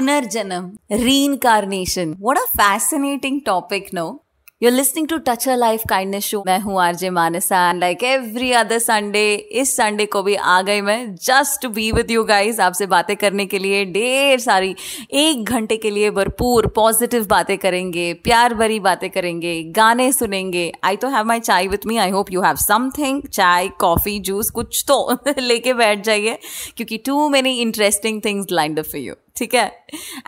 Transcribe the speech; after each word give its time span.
Punarjanam, 0.00 0.76
reincarnation. 0.88 2.14
What 2.18 2.38
a 2.38 2.46
fascinating 2.56 3.44
topic, 3.44 3.92
no? 3.92 4.22
You're 4.62 4.72
listening 4.72 5.06
to 5.06 5.18
Touch 5.20 5.44
Her 5.44 5.56
Life 5.56 5.84
Kindness 5.90 6.24
Show. 6.24 6.42
मैं 6.46 6.58
हूँ 6.60 6.80
RJ 6.82 7.10
Manasa 7.10 7.58
and 7.68 7.78
like 7.80 8.02
every 8.04 8.50
other 8.52 8.78
Sunday 8.78 9.22
इस 9.60 9.74
Sunday 9.76 10.06
को 10.06 10.22
भी 10.22 10.34
आ 10.34 10.60
गई 10.62 10.80
मैं 10.80 11.14
just 11.16 11.62
to 11.62 11.68
be 11.68 11.90
with 11.92 12.10
you 12.10 12.24
guys 12.24 12.60
आपसे 12.60 12.86
बातें 12.86 13.16
करने 13.16 13.46
के 13.46 13.58
लिए। 13.58 13.84
ढेर 13.92 14.38
सारी 14.40 14.74
एक 15.22 15.44
घंटे 15.44 15.76
के 15.76 15.90
लिए 15.90 16.10
भरपूर 16.10 16.66
पॉजिटिव 16.76 17.26
बातें 17.26 17.56
करेंगे, 17.58 18.12
प्यार 18.14 18.54
भरी 18.54 18.78
बातें 18.80 19.08
करेंगे, 19.10 19.62
गाने 19.76 20.12
सुनेंगे। 20.12 20.70
आई 20.84 20.96
तो 20.96 21.08
have 21.08 21.24
my 21.26 21.40
chai 21.40 21.68
with 21.68 21.86
me 21.86 21.96
I 21.96 22.10
hope 22.10 22.32
you 22.32 22.42
have 22.42 22.56
something 22.66 23.22
chai 23.28 23.68
coffee 23.80 24.18
juice 24.20 24.50
कुछ 24.50 24.84
तो 24.88 25.18
लेके 25.38 25.74
बैठ 25.74 26.04
जाइए, 26.04 26.38
क्योंकि 26.76 26.98
too 27.06 27.28
many 27.28 27.60
interesting 27.60 28.20
things 28.24 28.52
lined 28.52 28.82
for 28.82 29.00
you 29.00 29.14
ठीक 29.36 29.54
है? 29.54 29.70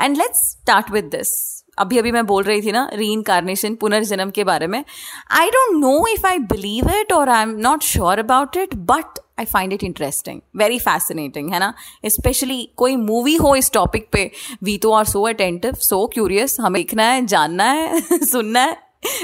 And 0.00 0.16
let's 0.16 0.50
start 0.50 0.90
with 0.90 1.04
this 1.16 1.61
अभी 1.82 1.98
अभी 1.98 2.12
मैं 2.12 2.24
बोल 2.26 2.42
रही 2.44 2.62
थी 2.62 2.72
ना 2.72 2.88
री 2.94 3.12
इनकारनेशन 3.12 3.74
पुनर्जन्म 3.74 4.30
के 4.30 4.44
बारे 4.44 4.66
में। 4.66 4.84
I 5.30 5.50
don't 5.50 5.80
know 5.80 6.06
if 6.06 6.26
I 6.26 6.38
believe 6.38 6.90
it 6.90 7.12
और 7.12 7.28
I 7.28 7.42
am 7.42 7.56
not 7.58 7.82
sure 7.82 8.18
about 8.18 8.56
it 8.56 8.74
but 8.90 9.18
I 9.40 9.44
find 9.44 9.72
it 9.72 9.84
interesting 9.84 10.40
very 10.56 10.78
fascinating 10.78 11.52
है 11.52 11.58
ना? 11.60 11.72
स्पेशली 12.06 12.62
कोई 12.76 12.96
मूवी 12.96 13.34
हो 13.36 13.54
इस 13.56 13.70
टॉपिक 13.72 14.08
पे 14.12 14.30
वी 14.62 14.76
तो 14.78 14.92
are 14.92 15.04
so 15.04 15.22
attentive 15.28 15.74
so 15.80 16.06
curious 16.06 16.56
हमें 16.60 16.80
देखना 16.82 17.04
है, 17.04 17.26
जानना 17.26 17.64
है, 17.64 18.00
सुनना 18.22 18.60
है, 18.60 18.76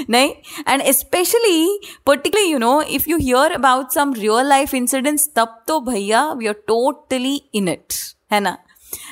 नहीं? 0.09 0.29
And 0.67 0.83
specially 0.91 1.79
particular 2.05 2.43
you 2.43 2.57
know 2.57 2.81
if 2.81 3.09
you 3.09 3.17
hear 3.17 3.51
about 3.51 3.91
some 3.91 4.13
real 4.13 4.47
life 4.47 4.73
incidents 4.73 5.29
तब 5.35 5.63
तो 5.67 5.79
भैया 5.81 6.25
we 6.31 6.47
are 6.47 6.53
totally 6.67 7.41
in 7.53 7.67
it 7.67 7.93
है 8.31 8.39
ना? 8.39 8.57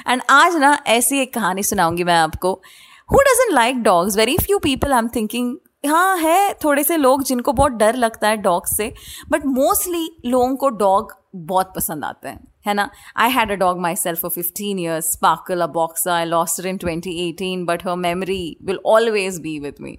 एंड 0.08 0.22
आज 0.30 0.56
ना, 0.56 0.78
ऐसी 0.88 1.20
एक 1.20 1.34
कहानी 1.34 1.64
सुनाऊँगी 1.64 2.04
मैं 2.04 2.16
आपको। 2.16 2.62
Who 3.10 3.18
doesn't 3.18 3.54
like 3.54 3.82
dogs 3.84 4.16
very 4.18 4.36
few 4.38 4.58
people 4.60 4.94
I 4.94 5.00
am 5.00 5.08
thinking 5.08 5.56
हाँ 5.86 6.18
है, 6.18 6.54
थोड़े 6.64 6.84
से 6.84 6.96
लोग 6.98 7.24
जिनको 7.24 7.52
बहुत 7.54 7.72
डर 7.72 7.96
लगता 7.96 8.28
है 8.28 8.38
डॉग 8.38 8.66
से 8.68 8.92
बट 9.30 9.46
मोस्टली 9.46 10.10
लोगों 10.26 10.56
को 10.56 10.70
डॉग 10.70 11.14
बहुत 11.36 11.72
पसंद 11.76 12.06
आते 12.06 12.30
हैं, 12.30 12.40
है 12.68 12.74
ना? 12.74 12.90
I 13.18 13.30
had 13.32 13.52
a 13.52 13.56
dog 13.56 13.80
myself 13.96 14.20
for 14.22 14.32
fifteen 14.32 14.80
years 14.80 15.12
Sparkle 15.12 15.62
a 15.62 15.68
boxer 15.68 16.12
I 16.12 16.26
lost 16.26 16.66
in 16.66 16.78
twenty 16.78 17.16
eighteen 17.30 17.66
but 17.66 17.88
her 17.88 17.96
memory 17.98 18.58
will 18.64 18.80
always 18.86 19.40
be 19.42 19.58
with 19.60 19.82
me 19.82 19.98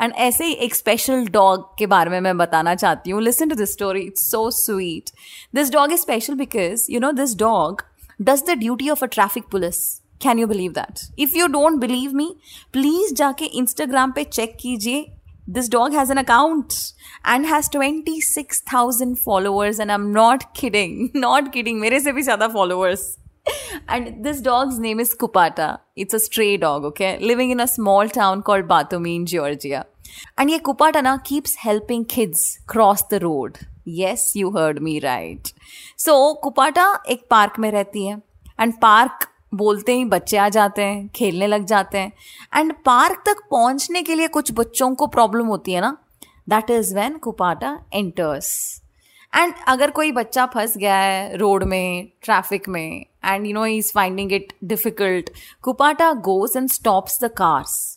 and 0.00 0.12
ऐसे 0.12 0.44
ही 0.44 0.52
एक 0.52 0.74
स्पेशल 0.74 1.26
डॉग 1.32 1.68
के 1.78 1.86
बारे 1.86 2.10
में 2.10 2.20
मैं 2.20 2.36
बताना 2.36 2.74
चाहती 2.74 3.10
हूँ। 3.10 3.22
Listen 3.22 3.48
to 3.48 3.56
this 3.56 3.72
story 3.72 4.00
it's 4.02 4.30
so 4.30 4.50
sweet 4.62 5.10
this 5.54 5.72
dog 5.72 5.92
is 5.92 6.00
special 6.00 6.34
because 6.34 6.86
you 6.92 7.00
know 7.00 7.12
this 7.12 7.36
dog 7.38 7.82
does 8.20 8.44
the 8.50 8.58
duty 8.58 8.90
of 8.90 9.04
a 9.04 9.08
traffic 9.08 9.50
police 9.50 9.84
can 10.22 10.38
you 10.38 10.46
believe 10.46 10.72
that 10.72 11.00
if 11.20 11.36
you 11.36 11.46
don't 11.48 11.78
believe 11.80 12.14
me 12.16 12.34
please 12.72 13.14
जाके 13.14 13.44
Instagram 13.58 14.12
पे 14.12 14.24
check 14.24 14.56
कीजिए। 14.60 15.04
This 15.50 15.70
dog 15.70 15.94
has 15.94 16.10
an 16.12 16.18
account 16.18 16.72
and 17.28 17.46
has 17.46 17.70
twenty 17.72 18.20
six 18.22 18.62
thousand 18.72 19.16
followers 19.16 19.80
and 19.80 19.90
I 19.90 19.94
am 19.94 20.06
not 20.12 20.42
kidding 20.56 21.08
not 21.16 21.52
kidding 21.52 21.80
मेरे 21.80 22.00
से 22.00 22.12
भी 22.12 22.22
ज़्यादा 22.22 22.48
followers 22.48 23.16
and 23.90 24.08
this 24.22 24.42
dog 24.44 24.78
name 24.80 25.00
is 25.00 25.14
Kupata 25.16 25.76
it's 25.98 26.14
a 26.14 26.18
stray 26.18 26.56
dog 26.58 26.84
okay 26.84 27.16
living 27.26 27.52
in 27.52 27.58
a 27.58 27.66
small 27.66 28.08
town 28.14 28.40
call 28.46 28.62
Batumi 28.72 29.14
in 29.16 29.24
Georgia 29.34 29.84
and 30.40 30.50
ये 30.50 30.58
Kupata 30.58 31.00
ना 31.00 31.16
keeps 31.26 31.56
helping 31.60 32.04
kids 32.10 32.56
cross 32.70 33.04
the 33.10 33.18
road 33.22 33.58
yes 33.88 34.32
you 34.36 34.50
heard 34.50 34.78
me 34.82 34.98
right 34.98 35.48
so 35.98 36.32
Kupata 36.42 36.86
एक 37.10 37.26
park 37.30 37.58
में 37.58 37.70
रहती 37.70 38.06
है। 38.06 38.20
And 38.60 38.72
park 38.80 39.28
बोलते 39.52 39.92
ही 39.92 40.04
बच्चे 40.04 40.36
आ 40.36 40.48
जाते 40.48 40.82
हैं, 40.82 41.08
खेलने 41.08 41.46
लग 41.46 41.64
जाते 41.64 41.98
हैं। 41.98 42.12
एंड 42.56 42.72
पार्क 42.86 43.22
तक 43.26 43.42
पहुँचने 43.50 44.02
के 44.02 44.14
लिए 44.14 44.28
कुछ 44.28 44.52
बच्चों 44.52 44.94
को 44.94 45.06
प्रॉब्लम 45.06 45.46
होती 45.46 45.72
है 45.72 45.80
ना? 45.80 45.96
That 46.48 46.70
is 46.70 46.94
when 46.94 47.16
Kupata 47.18 47.78
enters 47.94 48.82
and 49.32 49.52
अगर 49.68 49.90
कोई 49.90 50.12
बच्चा 50.12 50.46
फंस 50.46 50.76
गया 50.78 50.96
है 50.96 51.36
रोड 51.36 51.64
में 51.64 52.08
ट्रैफ़िक 52.22 52.68
में 52.68 53.06
and 53.24 53.46
you 53.46 53.52
know 53.54 53.66
is 53.66 53.92
finding 53.94 54.32
it 54.32 54.52
difficult 54.64 55.30
Kupata 55.62 56.12
goes 56.12 56.56
and 56.56 56.68
stops 56.70 57.22
the 57.24 57.30
cars 57.36 57.95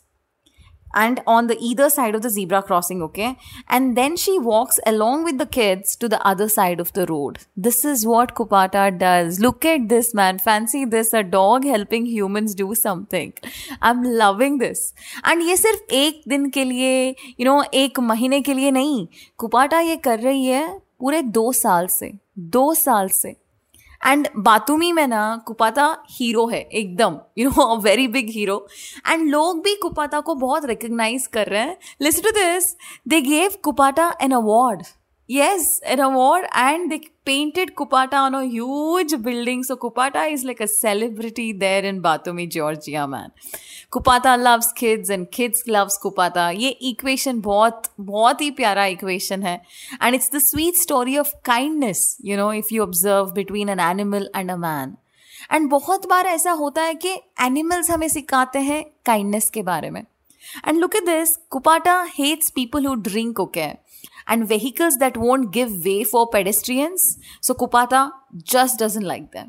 and 0.95 1.21
on 1.27 1.49
the 1.49 1.57
either 1.61 1.89
side 1.91 2.15
of 2.15 2.23
the 2.23 2.31
zebra 2.31 2.63
crossing 2.63 3.03
okay 3.03 3.37
and 3.69 3.97
then 3.97 4.17
she 4.17 4.39
walks 4.39 4.79
along 4.87 5.25
with 5.25 5.39
the 5.39 5.47
kids 5.47 5.97
to 5.97 6.09
the 6.09 6.21
other 6.27 6.49
side 6.49 6.81
of 6.81 6.93
the 6.93 7.07
road 7.07 7.39
this 7.57 7.85
is 7.85 8.07
what 8.07 8.35
kupata 8.35 8.85
does 8.99 9.41
look 9.41 9.65
at 9.65 9.89
this 9.89 10.15
man 10.15 10.39
fancy 10.39 10.85
this 10.85 11.13
a 11.13 11.23
dog 11.23 11.65
helping 11.65 12.07
humans 12.07 12.55
do 12.55 12.75
something 12.75 13.33
i'm 13.83 14.03
loving 14.25 14.59
this 14.59 14.85
and 15.25 15.43
ये 15.43 15.57
सिर्फ 15.57 15.93
एक 15.93 16.23
दिन 16.29 16.49
के 16.51 16.65
लिए 16.65 17.09
you 17.41 17.45
know 17.45 17.63
एक 17.75 18.01
महीने 18.01 18.41
के 18.43 18.55
लिए 18.55 18.71
नहीं 18.71 19.07
कुपाटा 19.39 19.81
ये 19.81 19.97
कर 20.09 20.21
रही 20.21 20.45
है 20.47 20.67
पूरे 21.01 21.23
दो 21.39 21.51
साल 21.53 21.87
से 21.89 22.13
दो 22.57 22.73
साल 22.75 23.09
से 23.13 23.37
एंड 24.02 24.28
बातुमी 24.38 24.92
में 24.92 25.08
ना 25.08 25.22
कुपाता 25.48 25.86
हीरो 26.12 26.46
है, 26.48 26.60
एकदम. 26.62 27.18
You 27.38 27.50
know 27.50 27.64
a 27.66 27.80
very 27.82 28.08
big 28.08 28.30
hero 28.30 28.66
and 29.08 29.28
लोग 29.30 29.64
भी 29.64 29.76
कुपाता 29.76 30.20
को 30.20 30.36
बहुत 30.36 30.66
रिकग्नाइज 30.66 31.28
कर 31.28 31.48
रहे 31.48 31.62
हैं. 31.62 31.78
Listen 32.02 32.24
to 32.24 32.32
this 32.32 32.76
they 33.08 33.22
gave 33.22 33.58
Kupata 33.64 34.14
an 34.22 34.32
award 34.32 34.84
Yes, 35.30 35.80
an 35.86 36.00
award, 36.00 36.46
and 36.56 36.92
they 36.92 37.02
painted 37.24 37.76
Kupata 37.76 38.14
on 38.14 38.34
a 38.34 38.46
huge 38.46 39.22
building. 39.22 39.64
So 39.64 39.78
Kupata 39.78 40.32
is 40.32 40.44
like 40.44 40.60
a 40.60 40.68
celebrity 40.68 41.54
there 41.54 41.84
in 41.84 42.02
Batumi, 42.02 42.50
Georgia, 42.50 43.08
man. 43.08 43.32
Kupata 43.92 44.42
loves 44.42 44.72
kids 44.72 45.12
and 45.12 45.30
kids 45.32 45.62
loves 45.68 46.00
Kupata. 46.04 46.52
ये 46.52 46.78
equation 46.92 47.42
बहुत 47.42 47.92
बहुत 48.00 48.42
ही 48.42 48.50
प्यारा 48.60 48.88
equation 48.96 49.44
है 49.44 49.60
and 50.02 50.16
it's 50.16 50.30
the 50.30 50.40
sweet 50.40 50.76
story 50.76 51.16
of 51.16 51.32
kindness, 51.44 52.18
you 52.22 52.36
know, 52.36 52.50
if 52.50 52.72
you 52.72 52.82
observe 52.82 53.36
between 53.36 53.70
an 53.70 53.80
animal 53.80 54.28
and 54.34 54.50
a 54.50 54.58
man. 54.58 54.98
And 55.52 55.70
बहुत 55.70 56.06
बार 56.08 56.26
ऐसा 56.28 56.52
होता 56.52 56.82
है 56.82 56.94
कि 57.04 57.14
एनिमल्स 57.42 57.90
हमें 57.92 58.08
सिखाते 58.10 58.60
हैं 58.60 58.84
काइंडनेस 59.06 59.50
के 59.50 59.62
बारे 59.70 59.90
में 59.90 60.02
and 60.02 60.78
look 60.80 60.96
at 60.96 61.06
this 61.06 61.36
Kupata 61.52 62.02
hates 62.18 62.50
people 62.56 62.86
who 62.86 62.94
drink 63.08 63.40
okay 63.40 63.68
and 64.32 64.44
vehicles 64.44 64.98
that 65.02 65.18
won't 65.18 65.52
give 65.52 65.72
way 65.86 66.04
for 66.04 66.26
pedestrians. 66.36 67.06
So, 67.44 67.54
Kupata 67.54 68.12
just 68.54 68.78
doesn't 68.82 69.08
like 69.08 69.32
them. 69.36 69.48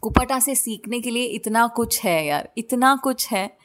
Kupata 0.00 0.40
से 0.40 0.54
सीखने 0.54 1.00
के 1.00 1.10
लिए 1.10 1.24
इतना 1.24 1.66
कुछ 1.66 2.00
है 2.00 2.26
यार, 2.26 2.48
इतना 2.58 2.96
कुछ 2.96 3.28
है। 3.28 3.58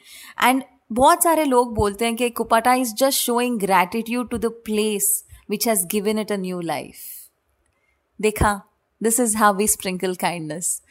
एंड 0.44 0.62
बहुत 0.92 1.22
सारे 1.22 1.44
लोग 1.44 1.74
बोलते 1.74 2.04
हैं 2.04 2.16
कि 2.16 2.30
Kupata 2.30 2.74
is 2.74 2.94
just 2.94 3.18
showing 3.18 3.58
gratitude 3.58 4.30
to 4.30 4.38
the 4.38 4.46
place 4.46 5.24
which 5.50 5.68
has 5.68 5.86
given 5.86 6.18
it 6.18 6.32
a 6.32 6.36
new 6.36 6.60
life 6.60 6.96
देखा 8.20 8.62
this 9.02 9.20
is 9.20 9.36
how 9.36 9.54
we 9.54 9.68
sprinkle 9.68 10.14
kindness 10.14 10.82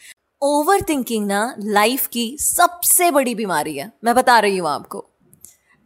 overthinking 0.90 1.28
ना 1.28 1.56
लाइफ 1.60 2.08
की 2.08 2.38
सबसे 2.38 3.12
बड़ी 3.12 3.36
बीमारी 3.36 3.78
है। 3.78 3.92
मैं 4.04 4.16
बता 4.16 4.40
रही 4.40 4.58
हूँ 4.58 4.70
आपको। 4.70 5.10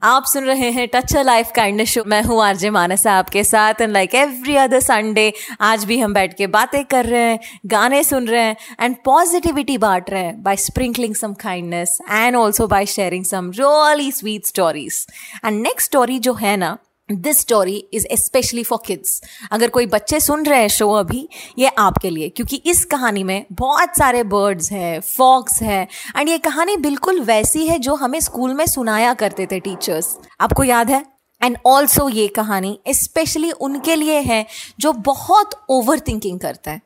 आप 0.04 0.26
सुन 0.26 0.44
रहे 0.44 0.70
हैं 0.72 0.88
touch 0.94 1.16
a 1.16 1.22
life 1.22 1.52
kindness 1.56 1.90
show 1.90 2.04
मैं 2.08 2.22
हूँ 2.24 2.42
आरजे 2.44 2.70
मानसा 2.70 3.14
आपके 3.14 3.44
साथ 3.44 3.82
and 3.82 3.92
like 3.92 4.16
every 4.16 4.56
other 4.56 4.80
Sunday 4.80 5.34
आज 5.62 5.86
भी 5.86 6.00
हम 6.00 6.14
बैठ 6.14 6.34
के 6.34 6.48
बातें 6.48 6.84
कर 6.86 7.06
रहे 7.06 7.22
हैं, 7.22 7.40
गाने 7.66 8.04
सुन 8.04 8.28
रहे 8.28 8.42
हैं 8.42 8.56
एंड 8.82 8.96
पॉजिटिविटी 9.06 9.78
बांट 9.78 10.10
रहे 10.10 10.24
हैं 10.24 10.44
by 10.44 10.56
sprinkling 10.56 11.16
some 11.16 11.34
kindness 11.34 11.98
and 12.12 12.36
also 12.36 12.68
by 12.68 12.86
sharing 12.86 13.26
some 13.26 13.52
really 13.60 14.12
sweet 14.12 14.46
stories 14.46 15.06
and 15.46 15.62
next 15.62 15.90
story 15.90 16.20
जो 16.20 16.34
है 16.34 16.58
ना 16.58 16.78
this 17.10 17.40
story 17.40 17.76
is 17.94 18.06
specially 18.14 18.64
for 18.64 18.80
kids 18.86 19.22
अगर 19.52 19.70
कोई 19.70 19.86
बच्चे 19.86 20.20
सुन 20.20 20.46
रहे 20.46 20.60
हैं 20.62 20.68
शो 20.68 20.90
अभी, 20.92 21.28
ये 21.60 21.68
आपके 21.78 22.10
लिए, 22.10 22.30
क्योंकि 22.30 22.62
इस 22.66 22.84
कहानी 22.86 23.24
में 23.24 23.46
बहुत 23.52 23.98
सारे 23.98 24.24
बर्ड्स 24.24 24.72
है 24.72 25.00
फॉक्स 25.00 25.62
है 25.62 25.88
एंड 26.18 26.30
ये 26.30 26.38
कहानी 26.38 26.78
बिल्कुल 26.78 27.20
वैसी 27.22 27.68
है 27.68 27.80
जो 27.80 27.96
हमें 27.96 28.20
स्कूल 28.20 28.54
में 28.54 28.66
सुनाया 28.66 29.14
करते 29.14 29.46
थे 29.46 29.60
टीचर्स 29.60 30.18
आपको 30.42 30.64
याद 30.64 30.92
है? 30.92 31.04
एंड 31.42 31.58
ऑल्सो 31.66 32.08
ये 32.10 32.28
कहानी 32.28 32.80
स्पेशली 32.90 33.52
उनके 33.52 33.96
लिए 33.96 34.20
है 34.20 34.46
जो 34.80 34.92
बहुत 34.94 35.50
ओवर 35.70 36.00
थिंकिंग 36.00 36.40
करता 36.40 36.72
है। 36.72 36.82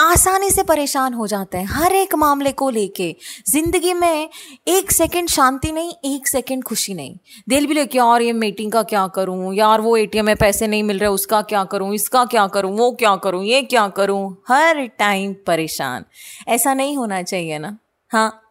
आसानी 0.00 0.50
से 0.50 0.62
परेशान 0.62 1.14
हो 1.14 1.26
जाते 1.26 1.58
हैं 1.58 1.66
हर 1.66 1.92
एक 1.92 2.14
मामले 2.14 2.52
को 2.52 2.70
लेके। 2.70 3.14
ज़िंदगी 3.48 3.94
में 3.94 4.28
एक 4.68 4.92
सेकंड 4.92 5.28
शांति 5.28 5.72
नहीं, 5.72 5.92
एक 6.04 6.28
सेकंड 6.28 6.64
खुशी 6.64 6.94
नहीं। 6.94 7.16
दिल 7.48 7.66
भी 7.66 7.74
लेके 7.74 7.98
यार 7.98 8.22
ये 8.22 8.32
मीटिंग 8.32 8.72
का 8.72 8.82
क्या 8.82 9.06
करूँ? 9.06 9.54
यार 9.54 9.80
वो 9.80 9.96
एटीएम 9.96 10.26
में 10.26 10.36
पैसे 10.36 10.66
नहीं 10.66 10.82
मिल 10.82 10.98
रहे, 10.98 11.08
उसका 11.08 11.42
क्या 11.42 11.64
करूँ? 11.64 11.94
इसका 11.94 12.24
क्या 12.24 12.46
करूँ? 12.46 12.76
वो 12.78 12.90
क्या 12.92 13.16
करूँ? 13.16 13.44
ये 13.44 13.62
क्या 13.62 13.88
करूँ? 13.88 14.36
हर 14.48 14.86
टाइम 14.86 15.34
परेशान। 15.46 16.04
ऐसा 16.48 16.74
नहीं 16.74 16.96
होना 16.96 17.22
चाहिए 17.22 17.58
ना? 17.58 17.76
हाँ। 18.10 18.47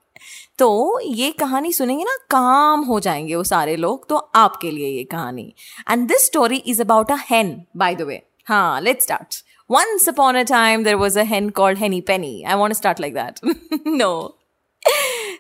तो 0.60 1.00
ये 1.02 1.32
कहानी 1.40 1.72
सुनेंगे 1.74 2.04
ना, 2.04 2.16
काम 2.30 2.82
हो 2.84 3.00
जाएँगे 3.00 3.36
वो 3.36 3.44
सारे 3.44 3.76
लोग 3.76 4.08
तो 4.10 4.18
आपके 4.36 4.72
लिए 4.72 4.88
ये 4.88 5.04
कहानी। 5.04 5.54
And 5.90 6.08
this 6.08 6.26
story 6.26 6.58
is 6.58 6.82
about 6.82 7.12
a 7.12 7.18
hen 7.30 7.62
by 7.78 7.96
the 7.96 8.02
way 8.02 8.22
हाँ 8.48 8.82
let's 8.82 9.04
start 9.04 9.44
once 9.70 10.10
upon 10.10 10.36
a 10.36 10.44
time 10.50 10.84
there 10.84 10.96
was 10.96 11.20
a 11.20 11.24
hen 11.24 11.50
called 11.50 11.78
Henny 11.78 12.02
Penny 12.02 12.42
I 12.44 12.56
want 12.56 12.76
start 12.76 13.00
like 13.00 13.14
that 13.14 13.88
no 13.88 14.12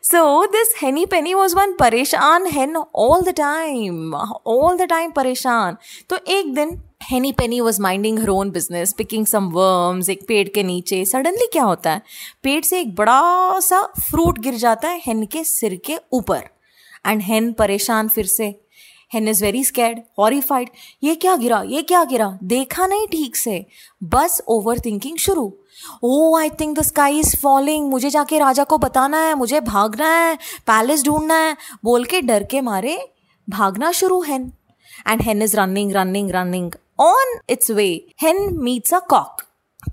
so 0.04 0.46
this 0.46 0.76
Henny 0.84 1.06
Penny 1.06 1.34
was 1.34 1.56
one 1.56 1.74
परेशान 1.74 2.46
hen 2.48 2.76
all 2.76 3.22
the 3.22 3.34
time 3.38 4.14
all 4.16 4.78
the 4.78 4.88
time 4.90 5.12
परेशान 5.12 5.78
तो 6.10 6.20
एक 6.28 6.54
दिन 6.56 6.80
Henny 7.02 7.32
Penny 7.32 7.60
was 7.62 7.80
minding 7.82 8.18
her 8.20 8.30
own 8.30 8.50
business 8.52 8.92
picking 8.94 9.26
some 9.26 9.46
worms 9.50 10.08
एक 10.10 10.26
पेड़ 10.28 10.48
के 10.48 10.64
नीचे। 10.64 11.04
Suddenly 11.06 11.48
क्या 11.52 11.64
होता 11.64 11.92
है? 11.92 12.02
पेड़ 12.44 12.64
से 12.66 12.80
एक 12.80 12.94
बड़ा 12.96 13.60
सा 13.60 13.82
फ्रूट 14.00 14.40
गिर 14.40 14.56
जाता 14.56 14.88
है 14.88 15.00
हेन 15.04 15.26
के 15.26 15.44
सिर 15.44 15.76
के 15.86 15.98
ऊपर। 16.14 16.42
एंड 17.06 17.22
हेन 17.22 17.52
परेशान 17.54 18.08
फिर 18.08 18.26
से। 18.26 18.48
हेन 19.14 19.28
इज़ 19.28 19.44
वेरी 19.44 19.64
स्कैड 19.64 20.02
हॉरीफाइड 20.20 20.70
ये 21.04 21.14
क्या 21.16 21.36
गिरा? 21.36 21.62
ये 21.62 21.82
क्या 21.82 22.04
गिरा? 22.04 22.28
देखा 22.44 22.88
नहीं 22.88 23.08
ठीक 23.08 23.36
से। 23.36 23.66
बस 24.04 24.42
ओवर 24.48 24.80
थिंकिंग 24.80 25.18
शुरू। 25.18 25.52
ओ 26.04 26.38
I 26.38 26.50
think 26.50 26.78
the 26.80 26.82
sky 26.82 27.20
is 27.20 27.36
falling 27.38 27.88
मुझे 27.90 28.10
जाके 28.10 28.40
राजा 28.40 28.64
को 28.64 28.78
बताना 28.78 29.22
है, 29.22 29.36
मुझे 29.36 29.62
भागना 29.62 30.10
है 30.14 30.36
पैलेस 30.68 31.04
ढूंढना 31.04 31.38
है। 31.38 31.56
बोल 31.84 32.06
के 32.06 32.22
डर 32.22 32.44
के 32.44 32.62
मारे 32.62 33.00
भागना 33.48 33.92
शुरू 33.92 34.22
hen 34.24 34.52
and 35.08 35.22
hen 35.22 35.42
is 35.42 35.56
running 35.58 35.94
running 35.96 36.32
running 36.32 36.72
on 37.00 37.40
its 37.50 37.72
way 37.72 37.90
hen 38.22 38.50
meets 38.60 38.94
a 38.94 39.00
Kock 39.00 39.42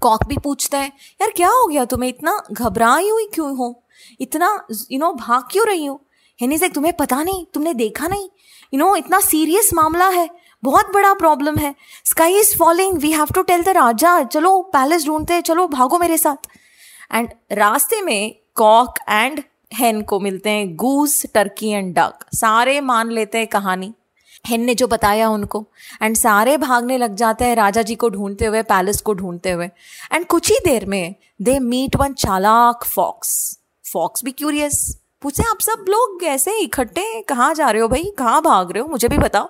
Kock 0.03 0.25
भी 0.27 0.37
पूछता 0.39 0.79
है, 0.79 0.87
यार, 1.21 1.31
क्या 1.31 1.49
हो 1.49 1.67
गया? 1.67 1.85
तुम्हें 1.85 2.09
इतना 2.09 2.43
घबराई 2.53 3.09
हुई 3.09 3.27
क्यों 3.35 3.57
हो? 3.57 3.85
इतना 4.21 4.49
यू 4.93 4.99
नो 4.99 5.13
भाग 5.13 5.43
क्यों 5.51 5.67
रही 5.67 5.85
हो? 5.87 6.01
हेन 6.39 6.53
इज़ 6.53 6.61
लाइक 6.61 6.75
तुम्हें 6.75 6.93
पता 6.97 7.23
नहीं, 7.23 7.45
तुमने 7.55 7.75
देखा 7.75 8.09
नहीं? 8.09 8.29
यू 8.75 8.79
नो 8.79 8.95
इतना 8.97 9.21
सीरियस 9.21 9.73
मामला 9.75 10.09
है, 10.09 10.29
बहुत 10.63 10.93
बड़ा 10.95 11.13
प्रॉब्लम 11.15 11.57
है। 11.57 11.75
Sky 12.05 12.39
is 12.41 12.57
falling 12.59 12.99
we 12.99 13.11
have 13.13 13.33
to 13.35 13.43
tell 13.43 13.63
the 13.63 13.69
raja 13.69 14.23
चलो 14.25 14.61
पैलेस 14.73 15.07
ढूंढते 15.07 15.35
हैं, 15.35 15.43
चलो, 15.43 15.67
भागो 15.69 15.99
मेरे 15.99 16.19
साथ. 16.19 16.49
एंड 17.15 17.29
रास्ते 17.53 18.01
में 18.03 18.35
कॉक 18.55 18.99
एंड 19.09 19.43
हेन 19.73 20.03
को 20.03 20.21
मिलते 20.21 20.51
हैं 20.51 20.75
गूस 20.77 21.25
टर्की 21.35 21.69
एंड 21.69 21.95
डक 21.95 22.25
सारे 22.35 22.81
मान 22.81 23.11
लेते 23.11 23.39
हैं 23.39 23.47
कहानी। 23.47 23.93
हेन 24.47 24.65
ने 24.65 24.75
जो 24.75 24.87
बताया 24.87 25.29
उनको। 25.29 25.67
एंड 26.03 26.17
सारे 26.17 26.57
भागने 26.57 26.99
लग 26.99 27.15
जाते 27.15 27.45
हैं 27.45 27.57
राजा 27.57 27.83
जी 27.83 27.95
को 27.95 28.09
ढूंढते 28.09 28.45
हुए, 28.45 28.63
पैलेस 28.63 29.01
को 29.01 29.15
ढूंढते 29.15 29.51
हुए। 29.51 29.67
एंड 30.13 30.27
कुछ 30.27 30.51
ही 30.51 30.57
देर 30.65 30.87
में 30.87 31.15
दे 31.43 31.59
मीट 31.59 31.97
वन 31.97 32.13
चालाक 32.13 32.85
फॉक्स 32.85 33.59
फॉक्स 33.93 34.25
भी 34.25 34.31
क्यूरियस 34.31 34.99
पूछे 35.23 35.43
आप 35.43 35.61
सब 35.61 35.85
लोग 35.89 36.25
ऐसे 36.25 36.59
इकट्ठे 36.59 37.23
कहाँ 37.23 37.55
जा 37.55 37.71
रहे 37.71 37.83
हो 37.83 37.89
भाई? 37.89 38.05
कहाँ 38.19 38.43
भाग 38.43 38.73
रहे 38.73 38.83
हो? 38.83 38.89
मुझे 38.89 39.09
भी 39.09 39.19
बताओ। 39.19 39.49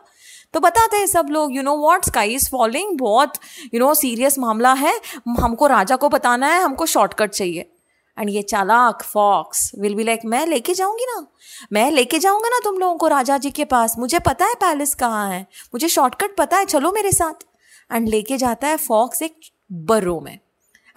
तो 0.52 0.60
बताते 0.60 0.96
हैं 0.96 1.06
सब 1.06 1.26
लोग 1.30 1.54
you 1.56 1.62
know 1.62 1.76
what 1.76 2.04
sky 2.04 2.34
is 2.34 2.50
following 2.50 2.98
बहुत 2.98 3.32
यू 3.74 3.80
नो 3.80 3.94
सीरियस 3.94 4.38
मामला 4.38 4.72
है। 4.72 5.00
हमको 5.40 5.66
राजा 5.66 5.96
को 5.96 6.08
बताना 6.08 6.46
है, 6.46 6.62
हमको 6.62 6.86
शॉर्टकट 6.86 7.30
चाहिए। 7.30 7.70
एंड 8.18 8.30
ये 8.30 8.42
चालाक 8.42 9.02
फॉक्स 9.02 9.70
विल 9.78 9.94
बी 9.94 10.04
लाइक 10.04 10.20
मैं 10.24 10.44
लेके 10.46 10.74
जाऊँगी 10.74 11.04
ना? 11.04 11.26
मैं 11.72 11.90
लेके 11.90 12.18
जाऊँगा 12.18 12.48
ना 12.48 12.60
तुम 12.64 12.78
लोगों 12.78 12.96
को 12.96 13.08
राजा 13.08 13.38
जी 13.38 13.50
के 13.50 13.64
पास? 13.64 13.98
मुझे 13.98 14.18
पता 14.18 14.46
है 14.46 14.54
पैलेस 14.54 14.94
कहाँ 14.94 15.28
है। 15.30 15.40
मुझे 15.74 15.88
शॉर्टकट 15.88 16.36
पता 16.36 16.56
है, 16.56 16.64
चलो 16.64 16.92
मेरे 16.92 17.12
साथ. 17.12 17.44
एंड 17.92 18.08
लेके 18.08 18.36
जाता 18.36 18.68
है 18.68 18.76
फॉक्स 18.76 19.22
एक 19.22 19.36
बर्रो 19.72 20.20
में। 20.20 20.38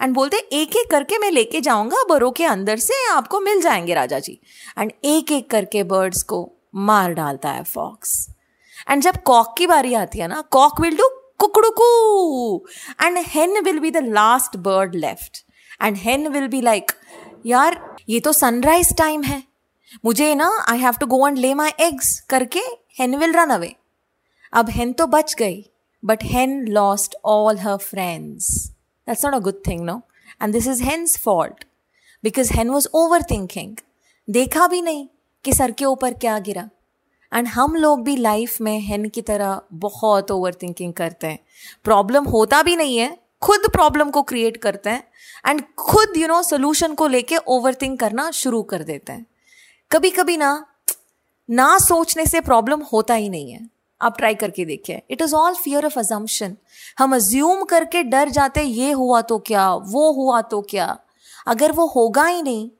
एंड 0.00 0.14
बोलते 0.14 0.36
एक 0.36 0.76
एक 0.76 0.90
करके 0.90 1.18
मैं 1.18 1.30
लेके 1.30 1.60
जाऊँगा 1.60 2.04
बरो 2.08 2.30
के 2.30 2.44
अंदर 2.44 2.76
से, 2.78 2.94
आपको 3.10 3.40
मिल 3.40 3.60
जाएँगे 3.60 3.94
राजा 3.94 4.18
जी. 4.18 4.40
एंड 4.78 4.92
एक 5.04 5.32
एक 5.32 5.50
करके 5.50 5.82
बर्ड्स 5.84 6.22
को 6.22 6.50
मार 6.74 7.12
डालता 7.12 7.50
है 7.50 7.62
फॉक्स 7.64 8.28
एंड 8.90 9.02
जब 9.02 9.22
कॉक 9.22 9.54
की 9.58 9.66
बारी 9.66 9.94
आती 9.94 10.18
है 10.18 10.28
ना 10.28 10.40
cock 10.50 10.80
will 10.80 10.96
do 10.96 11.08
कुकड़ुकू। 11.38 12.66
And 13.02 13.18
hen 13.26 13.60
will 13.60 13.78
be 13.78 13.90
the 13.90 13.96
last 14.04 14.56
bird 14.56 14.94
left 14.94 15.44
and 15.82 15.96
hen 15.96 16.28
will 16.28 16.46
be 16.48 16.60
like 16.60 16.92
यार, 17.46 17.80
ये 18.08 18.20
तो 18.20 18.32
सनराइज 18.32 18.94
टाइम 18.96 19.22
है। 19.22 19.42
मुझे 20.04 20.34
ना 20.34 20.50
I 20.68 20.78
have 20.78 20.94
to 21.00 21.06
go 21.06 21.26
and 21.28 21.38
lay 21.38 21.52
my 21.54 21.70
eggs 21.80 22.18
करके 22.30 22.60
हेन 22.98 23.16
विल 23.16 23.32
रन 23.34 23.50
अवे 23.50 23.74
अब 24.52 24.70
हेन 24.70 24.92
तो 24.92 25.06
बच 25.06 25.34
गई 25.38 25.64
but 26.02 26.24
hen 26.24 26.60
lost 26.68 27.16
all 27.24 27.58
her 27.58 27.76
friends 27.76 28.48
that's 29.08 29.24
not 29.24 29.34
a 29.34 29.38
good 29.38 29.60
thing 29.66 29.80
no 29.80 30.00
and 30.42 30.52
this 30.52 30.66
is 30.66 30.82
hen's 30.82 31.16
fault 31.18 31.64
because 32.24 32.52
hen 32.52 32.70
was 32.70 32.88
overthinking 33.30 33.76
देखा 34.28 34.66
भी 34.66 34.82
नहीं 34.82 35.06
कि 35.44 35.52
सर 35.52 35.70
के 35.70 35.84
ऊपर 35.84 36.14
क्या 36.14 36.38
गिरा। 36.38 36.68
एंड 37.32 37.46
हम 37.48 37.74
लोग 37.74 38.02
भी 38.04 38.16
लाइफ 38.16 38.60
में 38.60 38.78
हेन 38.80 39.08
की 39.08 39.22
तरह 39.22 39.60
बहुत 39.72 40.30
ओवर 40.30 40.54
थिंकिंग 40.54 40.92
करते 40.92 41.26
हैं। 41.26 41.38
प्रॉब्लम 41.84 42.24
होता 42.26 42.62
भी 42.62 42.76
नहीं 42.76 42.96
है 42.98 43.16
खुद 43.42 43.60
प्रॉब्लम 43.72 44.10
को 44.10 44.22
क्रिएट 44.22 44.56
करते 44.56 44.90
हैं 44.90 45.04
एंड 45.46 45.62
खुद 45.78 46.16
यू 46.16 46.28
नो 46.28 46.42
सोल्यूशन 46.42 46.94
को 46.94 47.06
लेके 47.06 47.36
ओवर 47.36 47.74
थिंक 47.74 47.98
करना 48.00 48.30
शुरू 48.30 48.62
कर 48.62 48.82
देते 48.82 49.12
हैं। 49.12 49.26
कभी 49.90 50.10
कभी 50.10 50.36
ना 50.36 50.66
ना 51.50 51.78
सोचने 51.78 52.26
से 52.26 52.40
प्रॉब्लम 52.40 52.80
होता 52.92 53.14
ही 53.14 53.28
नहीं 53.28 53.50
है। 53.52 53.68
आप 54.00 54.16
ट्राई 54.18 54.34
करके 54.34 54.64
देखिए। 54.64 55.02
It 55.10 55.22
is 55.22 55.34
all 55.34 55.54
fear 55.54 55.86
of 55.86 55.98
assumption 55.98 56.56
हम 56.98 57.14
अज्यूम 57.14 57.62
करके 57.64 58.02
डर 58.02 58.28
जाते, 58.28 58.62
ये 58.62 58.90
हुआ 58.92 59.20
तो 59.20 59.38
क्या? 59.38 59.74
वो 59.74 60.12
हुआ 60.12 60.40
तो 60.42 60.60
क्या? 60.62 60.98
अगर 61.46 61.72
वो 61.72 61.86
होगा 61.86 62.26
ही 62.26 62.42
नहीं 62.42 62.70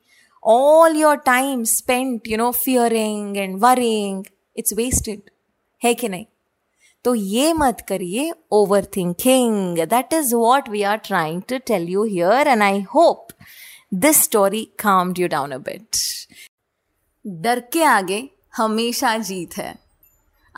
all 0.44 0.96
your 0.96 1.16
time 1.16 1.64
spent 1.64 2.28
you 2.28 2.36
know 2.36 2.50
fearing 2.50 3.36
and 3.36 3.58
worrying 3.60 4.24
it's 4.56 4.72
wasted 4.72 5.30
है 5.84 5.94
कि 5.94 6.08
नहीं? 6.08 6.26
तो 7.08 7.14
ये 7.14 7.52
मत 7.52 7.76
करिए 7.88 8.32
overthinking 8.84 9.78
that 9.78 10.12
is 10.12 10.34
what 10.34 10.68
we 10.68 10.82
are 10.82 10.96
trying 10.96 11.42
to 11.42 11.58
tell 11.58 11.88
you 11.88 12.02
here 12.04 12.48
and 12.48 12.62
I 12.62 12.80
hope 12.94 13.28
this 13.94 14.22
story 14.22 14.64
calmed 14.78 15.18
you 15.18 15.28
down 15.28 15.50
a 15.50 15.58
bit 15.68 15.96
डर 17.26 17.60
के 17.72 17.84
आगे 17.84 18.28
हमेशा 18.56 19.16
जीत 19.18 19.56
है। 19.56 19.87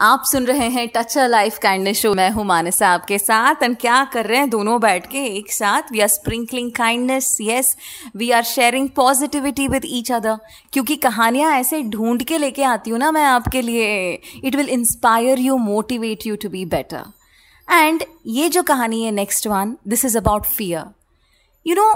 आप 0.00 0.22
सुन 0.26 0.44
रहे 0.46 0.68
हैं 0.68 0.86
touch 0.88 1.16
a 1.18 1.26
life 1.26 1.58
kindness 1.58 1.98
show 2.00 2.12
मैं 2.14 2.30
हूँ 2.30 2.44
मानसा 2.46 2.88
आपके 2.88 3.18
साथ 3.18 3.62
एंड 3.62 3.76
क्या 3.76 4.04
कर 4.04 4.26
रहे 4.26 4.38
हैं? 4.38 4.48
दोनों 4.50 4.80
बैठ 4.80 5.06
के 5.06 5.24
एक 5.26 5.52
साथ। 5.52 5.92
We 5.92 6.00
are 6.00 6.08
sprinkling 6.08 6.70
kindness 6.72 7.36
yes 7.40 7.76
we 8.16 8.30
are 8.30 8.42
sharing 8.42 8.88
positivity 8.88 9.66
with 9.68 9.82
each 9.86 10.12
other 10.12 10.38
क्योंकि 10.72 10.96
कहानियाँ 10.96 11.52
ऐसे 11.52 11.82
ढूंढ 11.82 12.22
के 12.22 12.38
लेके 12.38 12.62
आती 12.62 12.90
हूँ 12.90 12.98
ना 12.98 13.10
मैं 13.12 13.24
आपके 13.24 13.62
लिए। 13.62 14.12
It 14.44 14.56
will 14.56 14.68
inspire 14.68 15.38
you 15.38 15.56
motivate 15.56 16.26
you 16.26 16.36
to 16.36 16.48
be 16.48 16.64
better 16.64 17.04
and 17.68 18.04
ये 18.26 18.48
जो 18.48 18.62
कहानी 18.62 19.02
है 19.04 19.10
next 19.10 19.46
one 19.46 19.76
this 19.88 20.04
is 20.04 20.18
about 20.18 20.46
fear 20.46 20.90
you 21.66 21.74
know 21.74 21.92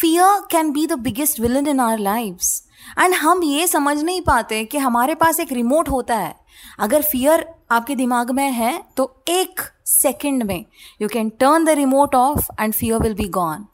fear 0.00 0.40
can 0.50 0.72
be 0.72 0.86
the 0.86 0.98
biggest 1.00 1.40
villain 1.40 1.66
in 1.66 1.80
our 1.80 1.98
lives 1.98 2.62
and 2.98 3.14
हम 3.14 3.42
ये 3.44 3.66
समझ 3.66 3.96
नहीं 4.02 4.20
पाते 4.20 4.64
कि 4.64 4.78
हमारे 4.78 5.14
पास 5.14 5.40
एक 5.40 5.52
रिमोट 5.52 5.88
होता 5.88 6.16
है 6.16 6.34
अगर 6.78 7.02
फियर 7.02 7.46
आपके 7.72 7.94
दिमाग 7.94 8.30
में 8.30 8.50
है 8.52 8.72
तो 8.96 9.12
एक 9.28 9.60
सेकंड 9.86 10.42
में 10.42 10.64
you 11.02 11.08
can 11.08 11.28
turn 11.40 11.64
the 11.64 11.76
remote 11.78 12.14
off 12.14 12.50
and 12.60 12.74
fear 12.74 13.02
will 13.02 13.14
be 13.14 13.28
gone 13.38 13.66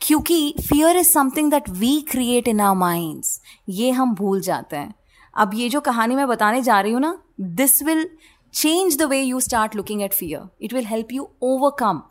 क्योंकि 0.00 0.54
fear 0.60 0.96
is 0.96 1.08
something 1.08 1.50
that 1.50 1.68
we 1.78 2.00
create 2.10 2.48
in 2.48 2.60
our 2.60 2.74
minds 2.76 3.40
ये 3.68 3.90
हम 3.90 4.14
भूल 4.14 4.40
जाते 4.40 4.76
हैं 4.76 4.94
अब 5.36 5.50
ये 5.54 5.68
जो 5.68 5.80
कहानी 5.80 6.14
मैं 6.14 6.28
बताने 6.28 6.62
जा 6.62 6.80
रही 6.80 6.92
हूँ 6.92 7.00
ना 7.00 7.18
this 7.40 7.82
will 7.82 8.08
change 8.54 8.96
the 8.96 9.08
way 9.08 9.22
you 9.22 9.40
start 9.40 9.74
looking 9.74 10.02
at 10.02 10.12
fear. 10.12 10.50
It 10.58 10.72
will 10.72 10.84
help 10.84 11.12
you 11.12 11.30
overcome 11.40 12.04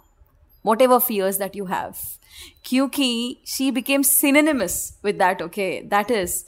whatever 0.65 1.00
fears 1.00 1.38
that 1.38 1.56
you 1.56 1.65
have. 1.65 2.19
Kyuki, 2.65 3.36
she 3.48 3.72
became 3.72 4.05
synonymous 4.05 4.77
with 5.05 5.19
that, 5.22 5.41
okay 5.41 5.69
that 5.89 6.12
is 6.12 6.43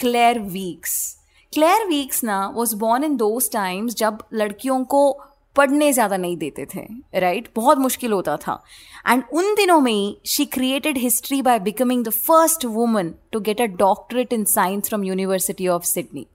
Claire 0.00 0.38
Weeks 0.52 1.16
Claire 1.52 1.86
Weeks 1.88 2.24
ना 2.24 2.46
was 2.54 2.74
born 2.76 3.04
in 3.04 3.16
those 3.16 3.50
times 3.52 3.94
जब 3.94 4.18
लड़कियों 4.34 4.82
को 4.84 5.10
पढ़ने 5.56 5.92
ज़्यादा 5.92 6.16
नहीं 6.16 6.36
देते 6.36 6.66
थे 6.74 6.80
right 7.20 7.42
right? 7.42 7.54
बहुत 7.56 7.78
मुश्किल 7.78 8.12
होता 8.12 8.36
था। 8.36 8.62
एंड 9.08 9.22
उन 9.32 9.54
दिनों 9.54 9.80
में 9.80 9.92
ही 9.92 10.16
she 10.26 10.44
created 10.46 10.98
history 10.98 11.40
by 11.42 11.58
becoming 11.60 12.04
the 12.04 12.10
first 12.10 12.64
woman 12.64 13.12
to 13.32 13.40
get 13.40 13.60
a 13.60 13.66
doctorate 13.78 14.32
in 14.32 14.44
science 14.44 14.88
from 14.88 15.04
University 15.04 15.68
of 15.68 15.84
Sydney 15.84 16.26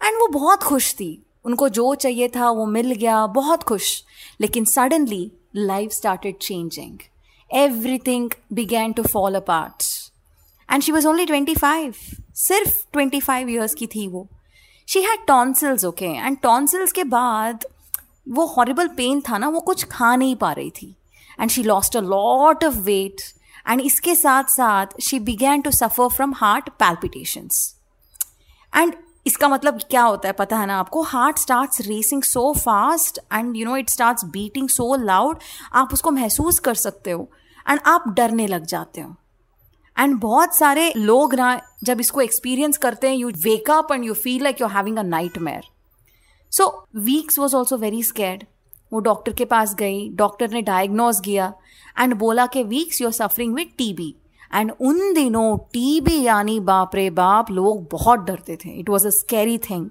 and 0.00 0.16
वो 0.20 0.28
बहुत 0.28 0.62
खुश 0.62 0.92
थी। 0.94 1.10
उनको 1.44 1.68
जो 1.68 1.94
चाहिए 1.94 2.28
था 2.36 2.50
वो 2.50 2.66
मिल 2.66 2.92
गया 2.92 3.26
बहुत 3.34 3.62
खुश। 3.62 4.02
लेकिन 4.40 4.64
suddenly 4.64 5.30
life 5.56 5.90
started 5.92 6.38
changing 6.38 6.98
everything 7.50 8.30
began 8.52 8.92
to 8.92 9.02
fall 9.02 9.34
apart 9.46 9.84
and 10.68 10.82
she 10.82 10.92
was 10.92 11.06
only 11.06 11.26
twenty 11.26 11.54
five 11.54 11.94
सिर्फ़ 12.36 12.74
ट्वेंटी 12.92 13.20
फाइव 13.20 13.50
ईयर्स 13.50 13.74
की 13.74 13.86
थी 13.86 14.06
वो 14.08 14.26
she 14.88 15.02
had 15.02 15.26
tonsils 15.26 15.84
okay 15.84 16.06
and 16.06 16.38
tonsils 16.42 16.92
के 16.92 17.04
बाद 17.04 17.64
वो 18.28 18.46
हॉरिबल 18.46 18.88
पेन 18.96 19.20
था 19.28 19.38
ना 19.38 19.48
वो 19.48 19.60
कुछ 19.60 19.84
खा 19.84 20.14
नहीं 20.16 20.36
पा 20.36 20.52
रही 20.52 20.70
थी 20.70 20.94
and 21.40 21.50
she 21.50 21.62
lost 21.62 21.96
a 21.96 22.00
lot 22.00 22.64
of 22.64 22.78
weight 22.82 23.22
and 23.68 23.80
इसके 23.80 24.14
साथ 24.14 24.50
साथ 24.50 25.00
she 25.02 25.18
began 25.20 25.60
to 25.60 25.70
suffer 25.70 26.08
from 26.08 26.34
heart 26.36 26.68
palpitations 26.78 27.74
and 28.72 28.94
इसका 29.26 29.48
मतलब 29.48 29.80
क्या 29.90 30.02
होता 30.02 30.28
है 30.28 30.32
पता 30.32 30.58
है 30.58 30.66
ना 30.66 30.78
आपको? 30.78 31.02
Heart 31.02 31.38
start 31.38 31.80
racing 31.80 32.22
so 32.22 32.52
fast 32.58 33.18
and 33.32 33.56
you 33.56 33.66
know 33.66 33.76
it 33.76 33.90
start 33.90 34.24
beating 34.32 34.68
so 34.68 34.94
loud 34.96 35.38
आप 35.74 35.92
उसको 35.92 36.10
महसूस 36.10 36.58
कर 36.58 36.74
सकते 36.74 37.10
हो 37.10 37.28
एंड 37.70 37.80
आप 37.86 38.08
डरने 38.16 38.46
लग 38.46 38.64
जाते 38.66 39.00
हो। 39.00 39.14
एंड 39.96 40.18
बहुत 40.20 40.56
सारे 40.56 40.92
लोग 40.96 41.34
ना, 41.34 41.60
जब 41.84 42.00
इसको 42.00 42.20
एक्सपीरियंस 42.20 42.78
करते 42.78 43.08
हैं 43.08 43.16
you 43.16 43.30
wake up 43.44 43.92
and 43.92 44.04
you 44.04 44.14
feel 44.14 44.42
like 44.42 44.60
you 44.60 44.66
having 44.66 44.98
a 44.98 45.02
nightmare 45.38 45.62
so 46.52 46.66
Weekes 46.96 47.38
was 47.38 47.56
also 47.56 47.76
very 47.76 48.02
scared 48.02 48.44
वो 48.92 49.00
डॉक्टर 49.00 49.32
के 49.32 49.44
पास 49.44 49.74
गई 49.74 50.08
डॉक्टर 50.14 50.50
ने 50.50 50.62
डायग्नोज 50.62 51.20
किया 51.24 51.52
एंड 52.00 52.14
बोला 52.14 52.46
कि 52.46 52.62
Weekes 52.64 53.00
you 53.00 53.08
are 53.08 53.12
suffering 53.12 53.54
with 53.54 53.70
TB 53.78 54.14
and 54.54 54.72
उन 54.80 55.12
दिनों 55.14 55.56
टीबी 55.72 56.20
यानी 56.22 56.58
बाप 56.62 56.94
रे 56.94 57.08
बाप 57.12 57.50
लोग 57.50 57.86
बहुत 57.92 58.20
डरते 58.20 58.56
थे। 58.56 58.70
It 58.70 58.88
was 58.88 59.06
a 59.06 59.10
scary 59.12 59.58
thing 59.60 59.90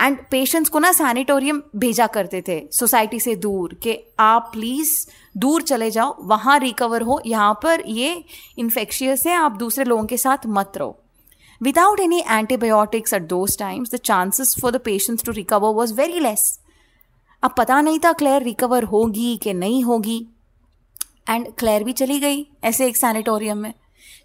and 0.00 0.18
patients 0.30 0.70
को 0.70 0.78
ना 0.78 0.90
सैनिटोरियम 0.92 1.62
भेजा 1.76 2.06
करते 2.08 2.42
थे 2.48 2.60
सोसाइटी 2.72 3.20
से 3.20 3.34
दूर 3.36 3.74
कि 3.82 3.98
आप 4.20 4.50
प्लीज़ 4.52 4.90
दूर 5.38 5.62
चले 5.62 5.90
जाओ, 5.90 6.16
वहाँ 6.20 6.58
रिकवर 6.58 7.02
हो, 7.02 7.20
यहाँ 7.26 7.52
पर 7.62 7.82
ये 7.86 8.24
इन्फेक्शियस 8.58 9.26
है, 9.26 9.34
आप 9.34 9.52
दूसरे 9.52 9.84
लोगों 9.84 10.04
के 10.04 10.16
साथ 10.16 10.46
मत 10.48 10.72
रहो। 10.76 10.98
Without 11.60 12.00
any 12.00 12.18
antibiotics 12.20 13.14
at 13.14 13.22
those 13.22 13.58
times 13.58 13.94
the 13.94 13.98
chances 13.98 14.54
for 14.62 14.72
the 14.72 14.80
patients 14.84 15.24
to 15.24 15.32
recover 15.32 15.74
was 15.74 15.94
very 15.94 16.20
less 16.20 16.58
अब 17.42 17.54
पता 17.58 17.80
नहीं 17.80 17.98
था 17.98 18.12
क्लेयर 18.12 18.42
रिकवर 18.42 18.84
होगी 18.84 19.36
कि 19.36 19.54
नहीं 19.54 19.82
होगी। 19.84 20.26
एंड 21.30 21.46
क्लेयर 21.58 21.84
भी 21.84 21.92
चली 21.92 22.18
गई 22.20 22.46
ऐसे 22.64 22.86
एक 22.86 22.96
सैनिटोरियम 22.96 23.58
में। 23.58 23.72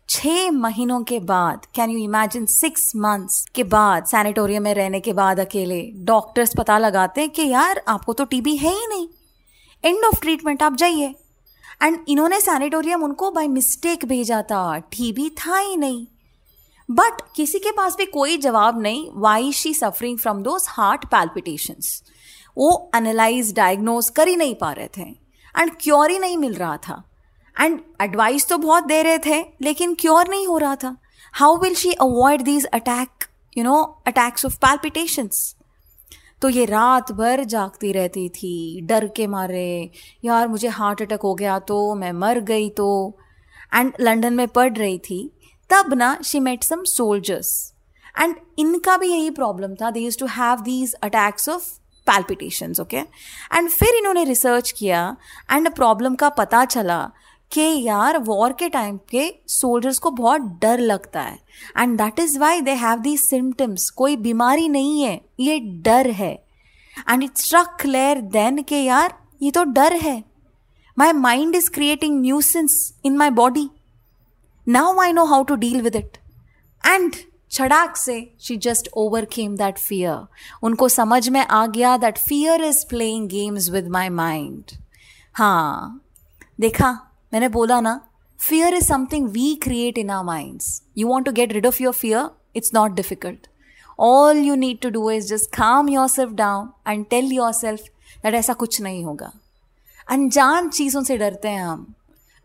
छः 0.09 0.49
महीनों 0.51 1.01
के 1.03 1.19
बाद 1.19 1.65
can 1.75 1.89
you 1.89 1.97
imagine 1.99 2.45
six 2.45 2.91
months 2.95 3.45
के 3.55 3.63
बाद 3.63 4.05
सैनिटोरियम 4.05 4.63
में 4.63 4.73
रहने 4.73 4.99
के 4.99 5.13
बाद 5.13 5.39
अकेले 5.39 5.81
डॉक्टर्स 5.95 6.53
पता 6.57 6.77
लगाते 6.77 7.21
हैं 7.21 7.29
कि 7.29 7.47
यार 7.47 7.81
आपको 7.87 8.13
तो 8.13 8.25
टीबी 8.25 8.55
है 8.57 8.73
ही 8.73 8.87
नहीं। 8.87 9.07
एंड 9.85 10.05
ऑफ़ 10.05 10.21
ट्रीटमेंट 10.21 10.63
आप 10.63 10.75
जाइए। 10.75 11.15
एंड 11.83 11.99
इन्होंने 12.07 12.41
सैनिटोरियम 12.41 13.03
उनको 13.03 13.31
बाय 13.31 13.47
मिस्टेक 13.47 14.05
भेजा 14.05 14.41
था। 14.41 14.77
टीबी 14.77 15.29
था 15.29 15.57
ही 15.57 15.75
नहीं। 15.77 16.05
बट 16.91 17.21
किसी 17.35 17.59
के 17.59 17.71
पास 17.71 17.95
भी 17.97 18.05
कोई 18.05 18.37
जवाब 18.37 18.81
नहीं। 18.81 19.07
Why 19.13 19.51
she 19.51 19.73
suffering 19.73 20.17
from 20.17 20.41
those 20.43 20.65
heart 20.69 21.05
palpitations 21.05 22.03
वो 22.57 22.91
एनालाइज 22.95 23.53
डायग्नोज 23.53 24.09
कर 24.09 24.27
ही 24.27 24.35
नहीं 24.35 24.55
पा 24.55 24.71
रहे 24.71 24.87
थे। 24.97 25.20
एंड 25.55 25.71
क्योर 25.81 26.11
ही 26.11 26.19
नहीं 26.19 26.37
मिल 26.37 26.53
रहा 26.53 26.77
था। 26.79 27.03
एंड 27.55 27.79
एडवाइस 28.01 28.47
तो 28.47 28.57
बहुत 28.57 28.83
दे 28.83 29.01
रहे 29.03 29.17
थे, 29.17 29.39
लेकिन 29.61 29.95
क्योर 29.95 30.29
नहीं 30.29 30.47
हो 30.47 30.57
रहा 30.57 30.75
था। 30.75 30.95
How 31.33 31.57
will 31.57 31.75
she 31.75 31.91
avoid 31.93 32.41
these 32.41 32.65
attack 32.65 33.25
you 33.55 33.63
know 33.63 33.81
attacks 34.07 34.45
of 34.45 34.57
palpitations 34.57 35.55
तो 36.41 36.49
ये 36.49 36.63
रात 36.65 37.11
भर 37.11 37.43
जागती 37.43 37.91
रहती 37.91 38.27
थी, 38.29 38.81
डर 38.81 39.07
के 39.07 39.25
मारे, 39.27 39.91
यार, 40.25 40.47
मुझे 40.47 40.67
हार्ट 40.69 41.01
अटैक 41.01 41.21
हो 41.21 41.33
गया 41.35 41.57
तो 41.59 41.93
मैं 41.95 42.11
मर 42.13 42.39
गई 42.39 42.69
तो। 42.69 43.17
एंड 43.73 43.91
लंदन 44.01 44.33
में 44.33 44.47
पढ़ 44.47 44.73
रही 44.73 44.97
थी, 44.99 45.19
तब 45.69 45.93
ना 45.93 46.17
she 46.23 46.39
met 46.39 46.63
some 46.63 46.83
soldiers 46.85 47.51
and 48.15 48.35
इनका 48.59 48.97
भी 48.97 49.07
यही 49.07 49.29
प्रॉब्लम 49.31 49.75
था 49.75 49.91
they 49.91 49.99
use 49.99 50.17
to 50.19 50.25
have 50.29 50.61
these 50.61 50.93
attacks 50.93 51.49
of 51.49 51.69
palpitations 52.07 52.79
okay 52.79 52.97
and 52.97 53.69
फिर 53.69 53.95
इन्होंने 53.95 54.23
रिसर्च 54.23 54.71
किया 54.71 55.15
एंड 55.51 55.73
प्रॉब्लम 55.75 56.15
का 56.15 56.29
पता 56.37 56.63
चला 56.65 57.11
कि 57.51 57.61
यार 57.83 58.17
वॉर 58.19 58.53
के 58.59 58.67
टाइम 58.69 58.97
के 59.09 59.23
सोल्जर्स 59.49 59.97
को 59.99 60.11
बहुत 60.11 60.41
डर 60.61 60.79
लगता 60.79 61.21
है। 61.21 61.37
And 61.77 61.97
that 61.97 62.19
is 62.19 62.37
why 62.39 62.61
they 62.61 62.71
have 62.73 62.99
the 62.99 63.15
symptoms 63.17 63.89
कोई 63.91 64.15
बीमारी 64.17 64.69
नहीं 64.69 65.01
है, 65.01 65.19
ये 65.39 65.59
डर 65.59 66.09
है। 66.11 66.31
And 67.09 67.23
it's 67.23 67.45
struck 67.45 67.75
clear 67.81 68.21
then 68.31 68.61
के 68.63 68.77
यार, 68.77 69.13
ये 69.41 69.51
तो 69.51 69.63
डर 69.63 69.93
है। 69.93 70.23
My 70.97 71.11
mind 71.13 71.55
is 71.55 71.69
creating 71.71 72.19
nuisance 72.21 72.93
in 73.05 73.17
my 73.17 73.29
body 73.31 73.69
now 74.67 74.99
I 75.01 75.13
know 75.13 75.25
how 75.25 75.43
to 75.43 75.55
deal 75.57 75.81
with 75.81 75.95
it 75.95 76.17
and 76.83 77.15
छड़ाक 77.51 77.97
से 77.97 78.15
she 78.41 78.57
just 78.57 78.89
overcame 78.97 79.55
that 79.57 79.77
fear 79.77 80.63
उनको 80.63 80.89
समझ 80.89 81.27
में 81.29 81.39
आ 81.41 81.65
गया 81.67 81.95
that 81.97 82.17
fear 82.17 82.63
is 82.63 82.85
playing 82.89 83.27
games 83.29 83.69
with 83.69 83.87
my 83.87 84.09
mind 84.09 84.71
हाँ 85.35 86.01
देखा, 86.59 86.91
मैंने 87.33 87.49
बोला 87.49 87.79
ना 87.81 87.99
fear 88.39 88.73
is 88.73 88.85
something 88.85 89.27
we 89.29 89.53
create 89.55 89.97
in 89.97 90.09
our 90.09 90.23
minds 90.23 90.81
you 90.97 91.07
want 91.07 91.25
to 91.25 91.31
get 91.31 91.53
rid 91.53 91.65
of 91.67 91.81
your 91.83 91.93
fear 91.93 92.29
it's 92.55 92.73
not 92.73 92.91
difficult 92.91 93.47
all 93.99 94.37
you 94.37 94.55
need 94.55 94.79
to 94.81 94.89
do 94.89 95.09
is 95.11 95.27
just 95.27 95.55
calm 95.55 95.89
yourself 96.07 96.31
down 96.31 96.69
and 96.87 97.05
tell 97.09 97.31
yourself 97.53 97.81
that 98.23 98.33
ऐसा 98.33 98.53
कुछ 98.53 98.81
नहीं 98.81 99.03
होगा. 99.05 99.31
अनजान 100.09 100.69
चीज़ों 100.69 101.03
से 101.03 101.17
डरते 101.17 101.47
हैं 101.47 101.63
हम. 101.65 101.93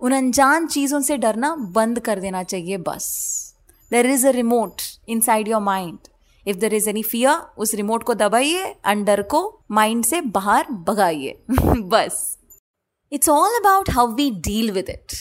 उन 0.01 0.13
अनजान 0.13 0.67
चीज़ों 0.67 1.01
से 1.01 1.17
डरना 1.17 1.55
बंद 1.57 2.01
कर 2.01 2.21
देना 2.21 2.43
चाहिए 2.43 2.77
बस. 2.79 3.46
There 3.90 4.07
is 4.07 4.26
a 4.26 4.31
remote 4.31 4.83
inside 5.21 5.49
your 5.49 5.61
mind 5.62 6.09
if 6.47 6.57
there 6.57 6.75
is 6.75 6.88
any 6.90 7.02
fear 7.02 7.43
उस 7.59 7.75
रिमोट 7.75 8.02
को 8.02 8.14
दबाइए 8.14 8.64
अंडर 8.85 9.23
को 9.31 9.43
माइंड 9.71 10.05
से 10.05 10.21
बाहर 10.35 10.71
भगाइए 10.88 11.37
बस 11.50 12.38
it's 13.12 13.28
all 13.28 13.59
about 13.61 13.90
how 13.90 14.14
we 14.14 14.31
deal 14.40 14.71
with 14.71 14.90
it 14.90 15.12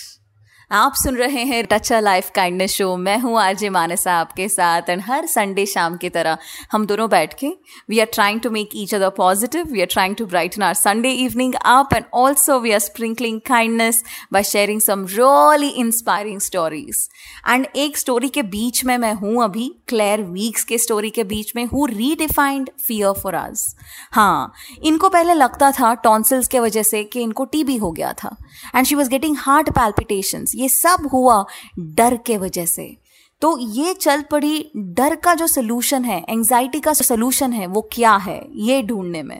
आप 0.76 0.94
सुन 0.94 1.16
रहे 1.16 1.44
हैं 1.46 1.64
touch 1.72 1.92
a 1.94 2.00
life 2.00 2.30
kindness 2.36 2.72
show. 2.72 2.96
मैं 2.98 3.18
हूँ 3.20 3.38
आरजे 3.42 3.70
मानसा 3.70 4.14
आपके 4.14 4.48
साथ 4.50 4.90
एंड 4.90 5.02
हर 5.02 5.26
संडे 5.26 5.66
शाम 5.66 5.96
की 5.98 6.10
तरह 6.10 6.38
हम 6.72 6.86
दोनों 6.86 7.08
बैठ 7.10 7.34
के 7.40 7.48
we 7.90 8.00
are 8.00 8.08
trying 8.14 8.40
to 8.42 8.50
make 8.52 8.70
each 8.76 8.96
other 8.96 9.10
positive 9.18 9.68
we 9.72 9.82
are 9.82 9.88
trying 9.92 10.16
to 10.16 10.26
brighten 10.26 10.64
our 10.64 10.74
Sunday 10.74 11.12
evening 11.12 11.54
up 11.66 11.94
and 11.96 12.06
also 12.14 12.60
we 12.60 12.72
are 12.72 12.80
sprinkling 12.80 13.40
kindness 13.48 14.04
by 14.34 14.44
sharing 14.44 14.82
some 14.82 15.06
really 15.12 15.70
inspiring 15.78 16.40
stories 16.40 17.08
and 17.50 17.68
एक 17.76 17.98
story 17.98 18.30
के 18.30 18.44
बीच 18.56 18.84
में 18.86 18.98
मैं 18.98 19.14
हूँ 19.14 19.44
अभी 19.44 19.72
clear 19.88 20.22
weeks 20.32 20.64
के 20.64 20.78
story 20.78 21.10
के 21.10 21.24
बीच 21.24 21.56
में 21.56 21.64
who 21.66 21.86
redefined 21.86 22.70
fear 22.88 23.22
for 23.22 23.36
us 23.36 23.66
हाँ 24.12 24.54
इनको 24.84 25.10
पहले 25.10 25.34
लगता 25.34 25.72
था 25.72 25.94
टॉन्सिल्स 26.04 26.48
के 26.48 26.60
वजह 26.60 26.84
से 26.84 27.04
कि 27.06 27.22
इनको 27.22 27.46
टीबी 27.46 27.78
हो 27.78 27.92
गया 27.92 28.14
था 28.24 28.36
and 28.76 28.86
she 28.86 28.96
was 28.96 29.10
getting 29.10 29.38
heart 29.40 29.70
palpitations 29.72 30.54
ये 30.56 30.65
सब 30.70 31.10
हुआ 31.14 31.44
डर 31.80 32.16
के 32.26 32.38
वजह 32.38 32.66
से। 32.66 32.96
तो 33.42 33.58
ये 33.60 33.94
चल 33.94 34.22
पड़ी 34.22 34.72
डर 34.78 35.16
का 35.16 35.34
जो 35.36 35.48
सोल्यूशन 35.48 36.06
है 36.06 36.24
एंजाइटी 36.30 36.80
का 36.80 36.94
सोल्यूशन 36.94 37.54
है, 37.54 37.68
वो 37.68 37.82
क्या 37.92 38.16
है, 38.18 38.42
ये 38.52 38.82
ढूँढने 38.82 39.24
में। 39.24 39.40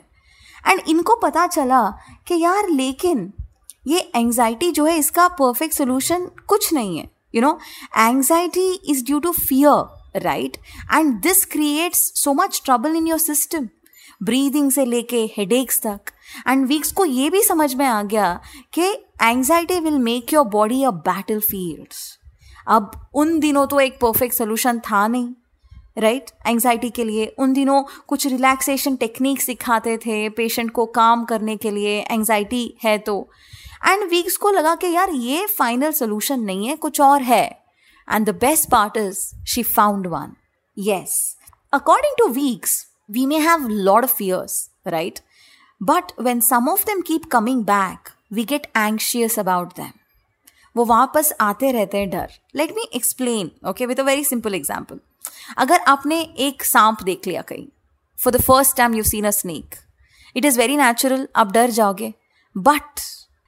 एंड 0.64 0.80
इनको 0.88 1.14
पता 1.16 1.46
चला 1.46 1.82
कि 2.28 2.40
यार 2.42 2.68
लेकिन 2.70 3.32
ये 3.86 3.98
एंजाइटी 4.16 4.70
जो 4.70 4.84
है, 4.86 4.96
इसका 4.98 5.28
परफेक्ट 5.30 5.74
सोल्यूशन 5.74 6.26
कुछ 6.48 6.72
नहीं 6.72 6.98
है 6.98 7.10
you 7.34 7.42
know 7.42 7.58
anxiety 7.98 8.70
is 8.90 9.04
due 9.04 9.18
to 9.20 9.32
fear 9.32 10.20
right 10.20 10.56
and 10.94 11.14
this 11.22 11.44
creates 11.44 12.00
so 12.14 12.32
much 12.34 12.60
trouble 12.64 12.96
in 12.96 13.06
your 13.06 13.18
system 13.18 13.68
breathing 14.22 14.70
से 14.72 14.84
लेके 14.84 15.24
हेडेक्स 15.36 15.80
तक। 15.82 16.12
एंड 16.48 16.66
वीक्स 16.66 16.92
को 16.92 17.04
ये 17.04 17.30
भी 17.30 17.42
समझ 17.42 17.74
में 17.74 17.86
आ 17.86 18.02
गया 18.02 18.40
कि 18.72 18.86
anxiety 19.22 19.80
will 19.80 19.98
make 19.98 20.32
your 20.32 20.44
body 20.44 20.82
a 20.84 20.90
battlefield 21.40 21.94
अब 22.68 23.08
उन 23.14 23.38
दिनों 23.40 23.66
तो 23.66 23.80
एक 23.80 24.00
परफेक्ट 24.00 24.34
सोल्यूशन 24.34 24.78
था 24.78 25.06
नहीं 25.08 25.34
राइट 25.98 26.26
right? 26.26 26.46
एंग्जाइटी 26.46 26.90
के 26.90 27.04
लिए 27.04 27.26
उन 27.38 27.52
दिनों 27.52 27.82
कुछ 28.08 28.26
रिलैक्सेशन 28.26 28.96
टेक्निक 28.96 29.42
सिखाते 29.42 29.96
थे 29.96 30.28
पेशेंट 30.28 30.70
को 30.70 30.86
काम 30.86 31.24
करने 31.24 31.56
के 31.56 31.70
लिए 31.70 32.00
एंग्जाइटी 32.10 32.78
है 32.84 32.98
तो। 32.98 33.30
एंड 33.88 34.10
वीक्स 34.10 34.36
को 34.36 34.50
लगा 34.50 34.74
कि 34.74 34.86
यार 34.86 35.10
ये 35.10 35.46
फाइनल 35.46 35.92
सोल्यूशन 35.92 36.40
नहीं 36.40 36.66
है, 36.68 36.76
कुछ 36.76 37.00
और 37.00 37.22
है। 37.22 37.44
And 38.08 38.26
the 38.26 38.34
best 38.34 38.70
part 38.70 38.96
is 38.96 39.44
she 39.46 39.62
found 39.62 40.06
one 40.06 40.36
yes 40.78 41.36
according 41.72 42.14
to 42.18 42.28
Weekes 42.32 42.86
we 43.10 43.26
may 43.26 43.38
have 43.38 43.68
lot 43.68 44.04
of 44.04 44.14
fears 44.14 44.70
right 44.86 45.18
but 45.80 46.12
when 46.20 46.40
some 46.42 46.68
of 46.68 46.84
them 46.86 47.00
keep 47.02 47.24
coming 47.32 47.64
back 47.64 48.08
we 48.32 48.44
get 48.44 48.66
anxious 48.76 49.38
about 49.38 49.72
them 49.76 49.92
वो 50.76 50.84
वापस 50.84 51.32
आते 51.40 51.70
रहते 51.72 51.98
हैं 51.98 52.10
डर। 52.10 52.32
Let 52.56 52.72
me 52.76 52.88
explain 52.94 53.50
okay 53.68 53.86
with 53.86 54.00
a 54.00 54.04
very 54.04 54.24
simple 54.24 54.54
example 54.54 55.00
अगर 55.58 55.80
आपने 55.88 56.20
एक 56.40 56.64
सांप 56.64 57.02
देख 57.02 57.26
लिया 57.26 57.42
कहीं 57.42 57.66
for 58.18 58.32
the 58.32 58.40
first 58.42 58.76
time 58.76 58.94
you 58.94 59.02
seen 59.04 59.24
a 59.24 59.30
snake 59.32 59.74
it 60.36 60.44
is 60.44 60.58
very 60.58 60.76
natural 60.76 61.26
आप 61.36 61.52
डर 61.52 61.70
जाओगे। 61.70 62.12
बट 62.56 63.00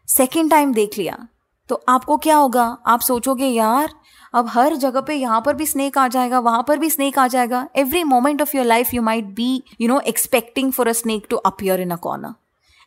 सेकेंड 0.08 0.50
टाइम 0.50 0.72
देख 0.74 0.98
लिया 0.98 1.16
तो 1.70 1.82
आपको 1.88 2.16
क्या 2.18 2.36
होगा? 2.36 2.64
आप 2.86 3.00
सोचोगे, 3.00 3.46
यार 3.46 3.92
अब 4.34 4.48
हर 4.48 4.74
जगह 4.76 5.00
पे 5.00 5.14
यहाँ 5.14 5.40
पर 5.40 5.54
भी 5.54 5.66
स्नेक 5.66 5.98
आ 5.98 6.06
जाएगा, 6.08 6.38
वहाँ 6.38 6.64
पर 6.68 6.78
भी 6.78 6.90
स्नेक 6.90 7.18
आ 7.18 7.26
जाएगा। 7.28 7.66
Every 7.76 8.02
moment 8.04 8.42
of 8.42 8.56
your 8.56 8.66
life 8.66 8.92
you 8.94 9.02
might 9.02 9.24
be 9.36 9.62
you 9.80 9.88
know 9.88 10.00
expecting 10.08 10.72
for 10.72 10.88
a 10.88 10.92
snake 10.94 11.26
to 11.30 11.36
appear 11.36 11.80
in 11.80 11.90
a 11.90 11.96
corner 11.98 12.34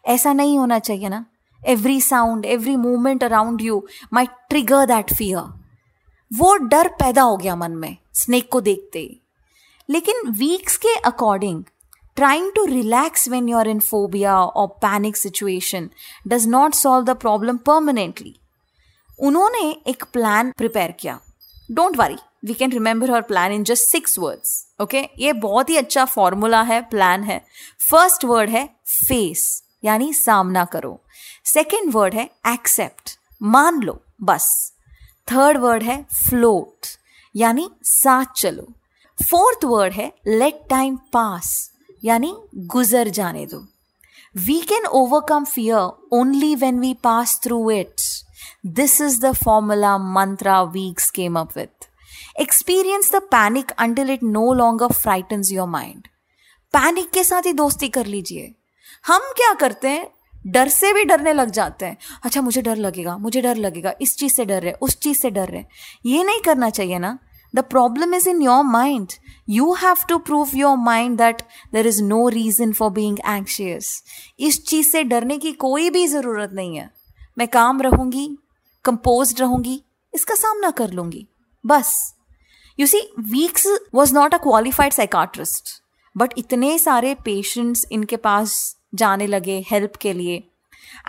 ऐसा 0.06 0.34
नहीं 0.34 0.58
होना 0.58 0.80
चाहिए 0.80 1.10
ना। 1.10 1.26
Every 1.62 2.00
sound 2.02 2.46
every 2.46 2.76
movement 2.76 3.24
around 3.24 3.62
you 3.62 3.84
may 4.14 4.26
trigger 4.50 4.86
that 4.86 5.14
fear 5.14 5.50
वो 6.32 6.56
डर 6.58 6.88
पैदा 7.00 7.22
हो 7.22 7.36
गया 7.38 7.56
मन 7.56 7.72
में 7.72 7.98
स्नेक 8.16 8.50
को 8.52 8.62
देखते 8.62 9.00
ही। 9.00 9.20
लेकिन 9.90 10.30
वीक्स 10.30 10.78
के 10.78 10.96
according 11.06 11.64
trying 12.18 12.52
to 12.56 12.66
relax 12.66 13.28
when 13.30 13.50
you 13.50 13.58
are 13.58 13.68
in 13.68 13.80
phobia 13.80 14.38
और 14.38 14.68
panic 14.82 15.18
situation 15.18 15.90
does 16.28 16.48
not 16.48 16.74
solve 16.76 17.06
the 17.06 17.16
problem 17.18 17.58
permanently 17.66 18.36
उन्होंने 19.20 19.70
एक 19.88 20.04
प्लान 20.14 20.52
प्रिपेयर 20.58 20.92
किया। 20.92 21.20
Don't 21.72 21.98
worry 21.98 22.18
we 22.46 22.54
can 22.54 22.72
remember 22.72 23.12
her 23.12 23.22
plan 23.22 23.52
in 23.52 23.64
just 23.64 23.88
six 23.88 24.20
words 24.20 24.66
okay 24.82 25.08
ये 25.20 25.34
बहुत 25.34 25.70
ही 25.70 25.78
अच्छा 25.78 26.06
formula 26.06 26.62
है 26.62 26.82
plan 26.82 27.24
है. 27.24 27.42
First 27.90 28.26
word 28.26 28.50
है 28.50 28.66
फेस 28.88 29.64
यानी 29.84 30.14
सामना 30.14 30.66
करो. 30.66 31.00
सेकेंड 31.46 31.92
वर्ड 31.94 32.14
है 32.14 32.30
एक्सेप्ट 32.48 33.18
मान 33.42 33.82
लो. 33.82 34.02
बस. 34.22 34.74
थर्ड 35.28 35.58
वर्ड 35.58 35.84
है 35.84 36.02
फ्लोट 36.30 36.88
यानी 37.36 37.70
साथ 37.84 38.26
चलो. 38.36 38.68
फोर्थ 39.20 39.66
वर्ड 39.66 39.94
है 39.94 40.12
लेट 40.28 40.62
टाइम 40.70 40.96
पास 41.14 41.72
यानी 42.04 42.36
गुजर 42.56 43.08
जाने 43.10 43.46
दो. 43.46 43.66
We 44.36 44.60
can 44.62 44.86
overcome 44.86 45.46
fear 45.46 46.08
only 46.12 46.56
when 46.56 46.80
we 46.80 46.94
pass 46.94 47.40
through 47.44 47.70
it 47.72 48.02
this 48.66 49.00
is 49.02 49.20
the 49.22 49.32
formula 49.36 49.98
mantra 49.98 50.62
Weekes 50.72 51.10
came 51.12 51.40
up 51.40 51.58
with 51.58 51.90
experience 52.42 53.12
the 53.12 53.22
panic 53.32 53.72
until 53.80 54.10
it 54.10 54.24
no 54.24 54.54
longer 54.54 54.94
frightens 54.94 55.52
your 55.52 55.68
mind 55.68 56.08
panic 56.74 57.10
के 57.12 57.24
साथ 57.24 57.46
ही 57.46 57.54
दोस्ती 57.54 57.88
कर 57.90 58.06
लीजिए। 58.06 58.54
हम 59.08 59.32
क्या 59.38 59.54
करते 59.54 59.90
हैं? 59.90 60.08
डर 60.48 60.68
से 60.70 60.92
भी 60.94 61.04
डरने 61.04 61.34
लग 61.34 61.50
जाते 61.52 61.86
हैं। 61.86 61.98
अच्छा 62.24 62.42
मुझे 62.42 62.62
डर 62.62 62.76
लगेगा, 62.76 63.18
मुझे 63.18 63.42
डर 63.42 63.56
लगेगा, 63.56 63.94
इस 64.02 64.16
चीज़ 64.18 64.34
से 64.34 64.46
डर 64.46 64.62
रहे, 64.62 64.72
उस 64.72 65.00
चीज़ 65.00 65.18
से 65.18 65.30
डर 65.30 65.50
रहे। 65.50 65.64
ये 66.06 66.24
नहीं 66.24 66.40
करना 66.42 66.70
चाहिए 66.70 67.00
ना। 67.00 67.18
The 67.54 67.60
problem 67.60 68.14
is 68.14 68.30
in 68.30 68.42
your 68.42 68.64
mind 68.64 69.14
you 69.50 69.74
have 69.74 70.06
to 70.10 70.18
prove 70.20 70.56
your 70.56 70.78
mind 70.78 71.18
that 71.18 71.42
there 71.74 71.88
is 71.88 72.02
no 72.04 72.28
reason 72.30 72.72
for 72.74 72.92
being 72.92 73.18
anxious 73.28 74.04
इस 74.40 74.66
चीज़ 74.66 74.90
से 74.90 75.04
डरने 75.04 75.38
की 75.38 75.52
कोई 75.52 75.90
भी 75.90 76.08
ज़रूरत 76.08 76.52
नहीं 76.54 76.76
है। 76.76 76.90
मैं 77.38 77.48
काम 77.48 77.82
रहूँगी 77.82 78.28
कंपोज 78.86 79.36
रहूँगी, 79.40 79.82
इसका 80.14 80.36
सामना 80.36 80.70
कर 80.72 80.92
लूँगी। 80.92 81.26
बस। 81.64 82.14
You 82.80 82.88
see 82.88 83.02
Weekes 83.22 83.68
was 83.96 84.14
not 84.14 84.34
a 84.34 84.38
qualified 84.38 84.94
psychiatrist 84.94 85.82
but 86.16 86.34
इतने 86.38 86.78
सारे 86.80 87.14
पेशेंट्स 87.26 87.86
इनके 87.92 88.18
पास 88.18 88.56
जाने 88.96 89.28
लगे 89.28 89.60
हेल्प 89.72 89.96
के 89.96 90.14
लिए। 90.14 90.36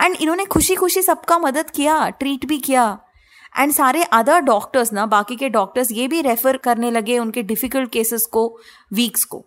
एंड 0.01 0.17
इन्होंने 0.17 0.45
खुशी 0.47 0.75
खुशी 0.75 1.03
सबका 1.03 1.39
मदद 1.39 1.71
किया 1.71 2.09
ट्रीट 2.11 2.47
भी 2.47 2.59
किया। 2.59 2.99
एंड 3.59 3.73
सारे 3.73 4.03
अदर 4.05 4.41
डॉक्टर्स 4.41 4.93
ना, 4.93 5.07
बाकी 5.07 5.37
के 5.37 5.49
डॉक्टर्स 5.49 5.91
ये 5.93 6.07
भी 6.09 6.21
रेफर 6.21 6.57
करने 6.57 6.91
लगे 6.91 7.19
उनके 7.19 7.43
डिफ़िकल्ट 7.43 7.91
केसेस 7.93 8.27
को 8.27 8.47
वीक्स 8.93 9.25
को। 9.25 9.45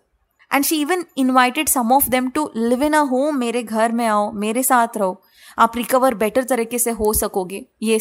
And 0.52 0.64
she 0.64 0.80
even 0.80 1.04
invited 1.16 1.68
some 1.68 1.92
of 1.92 2.08
them 2.10 2.28
to 2.30 2.50
live 2.56 2.82
in 2.82 2.92
a 2.92 3.00
home 3.00 3.36
मेरे 3.36 3.62
घर 3.62 3.92
में 3.92 4.06
आओ 4.06 4.30
मेरे 4.32 4.62
साथ 4.62 4.96
रहो 4.96 5.22
आप 5.58 5.76
रिकवर 5.76 6.14
बेटर 6.14 6.44
तरीके 6.44 6.78
से 6.78 6.90
हो 6.90 7.12
सकोगे 7.12 7.64
ये 7.82 7.98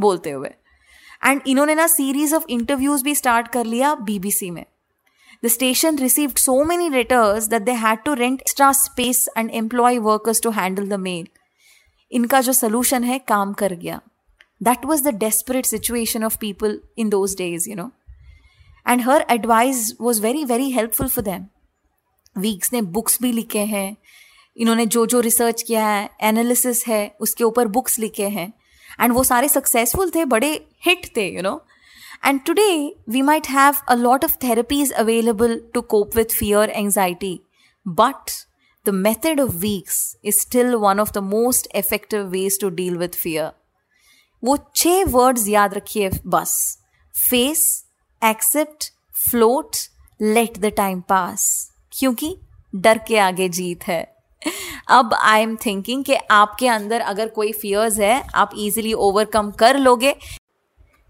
बोलते 0.00 0.30
हुए 0.30 0.50
एंड 1.24 1.42
इन्होंने 1.46 1.74
ना 1.74 1.86
सीरीज़ 1.86 2.34
ऑफ़ 2.34 2.44
इंटरव्यूज़ 2.50 3.04
भी 3.04 3.14
स्टार्ट 3.14 3.48
कर 3.48 3.64
लिया 3.64 3.94
बीबीसी 3.94 4.50
में 4.50 4.64
The 5.44 5.50
station 5.50 5.98
received 6.02 6.38
so 6.38 6.54
many 6.64 6.90
letters 6.90 7.46
that 7.48 7.64
they 7.64 7.74
had 7.74 8.04
to 8.04 8.14
rent 8.16 8.40
extra 8.40 8.74
space 8.74 9.28
and 9.36 9.50
employ 9.50 10.00
workers 10.00 10.40
to 10.40 10.50
handle 10.50 10.86
the 10.86 10.98
mail. 10.98 11.26
इनका 12.12 12.40
जो 12.40 12.52
solution 12.52 13.04
है 13.04 13.18
काम 13.18 13.52
कर 13.52 13.74
गया 13.74 14.00
That 14.66 14.88
was 14.90 15.04
the 15.04 15.12
desperate 15.12 15.68
situation 15.70 16.24
of 16.28 16.38
people 16.40 16.74
in 16.96 17.10
those 17.10 17.34
days, 17.34 17.68
you 17.68 17.76
know. 17.76 17.90
And 18.86 19.02
her 19.02 19.20
advice 19.28 19.84
was 20.00 20.18
very, 20.18 20.44
very 20.44 20.70
helpful 20.70 21.08
for 21.08 21.22
them. 21.22 21.46
Weekes 22.38 22.72
ने 22.72 22.82
books 22.90 23.18
भी 23.22 23.32
लिखे 23.32 23.64
हैं। 23.66 23.96
इन्होंने 24.56 24.86
जो 24.86 25.04
जो 25.06 25.20
रिसर्च 25.20 25.62
किया 25.62 25.86
है 25.86 26.08
एनालिसिस 26.22 26.86
है, 26.86 27.16
उसके 27.20 27.44
ऊपर 27.44 27.68
बुक्स 27.68 27.98
लिखे 27.98 28.28
हैं। 28.28 28.52
एंड 29.00 29.12
वो 29.12 29.24
सारे 29.24 29.48
सक्सेसफुल 29.48 30.10
थे, 30.10 30.24
बड़े 30.24 30.52
हिट 30.86 31.06
थे 31.16 31.28
you 31.28 31.42
know 31.42 31.60
and 32.24 32.40
today 32.46 32.94
we 33.08 33.22
might 33.22 33.48
have 33.48 33.74
a 33.88 33.94
lot 33.94 34.24
of 34.24 34.36
therapies 34.42 34.92
available 34.94 35.60
to 35.74 35.80
cope 35.90 36.16
with 36.16 36.34
fear 36.38 36.70
anxiety 36.70 37.38
but 37.86 38.30
the 38.86 38.94
method 38.96 39.40
of 39.40 39.54
Weekes 39.56 40.16
is 40.24 40.40
still 40.40 40.74
one 40.76 41.00
of 41.00 41.12
the 41.12 41.18
most 41.24 41.68
effective 41.76 42.26
ways 42.28 42.60
to 42.60 42.68
deal 42.70 42.96
with 42.96 43.14
fear 43.14 43.50
वो 44.42 44.56
छह 44.76 45.04
words 45.08 45.48
याद 45.48 45.74
रखिए, 45.74 46.10
बस। 46.26 46.78
Face 47.14 47.84
accept 48.22 48.92
float 49.30 49.76
let 50.20 50.58
the 50.58 50.66
time 50.76 51.00
pass 51.00 51.48
क्योंकि 51.98 52.36
डर 52.74 52.98
के 52.98 53.18
आगे 53.18 53.48
जीत 53.48 53.86
है। 53.88 54.14
अब 54.88 55.14
आई 55.14 55.42
एम 55.42 55.56
थिंकिंग 55.56 56.04
कि 56.04 56.14
आपके 56.30 56.68
अंदर 56.68 57.00
अगर 57.00 57.28
कोई 57.28 57.52
फियर्स 57.52 57.98
है, 57.98 58.22
आप 58.34 58.50
इजीली 58.58 58.92
ओवरकम 58.92 59.50
कर 59.50 59.78
लोगे। 59.78 60.14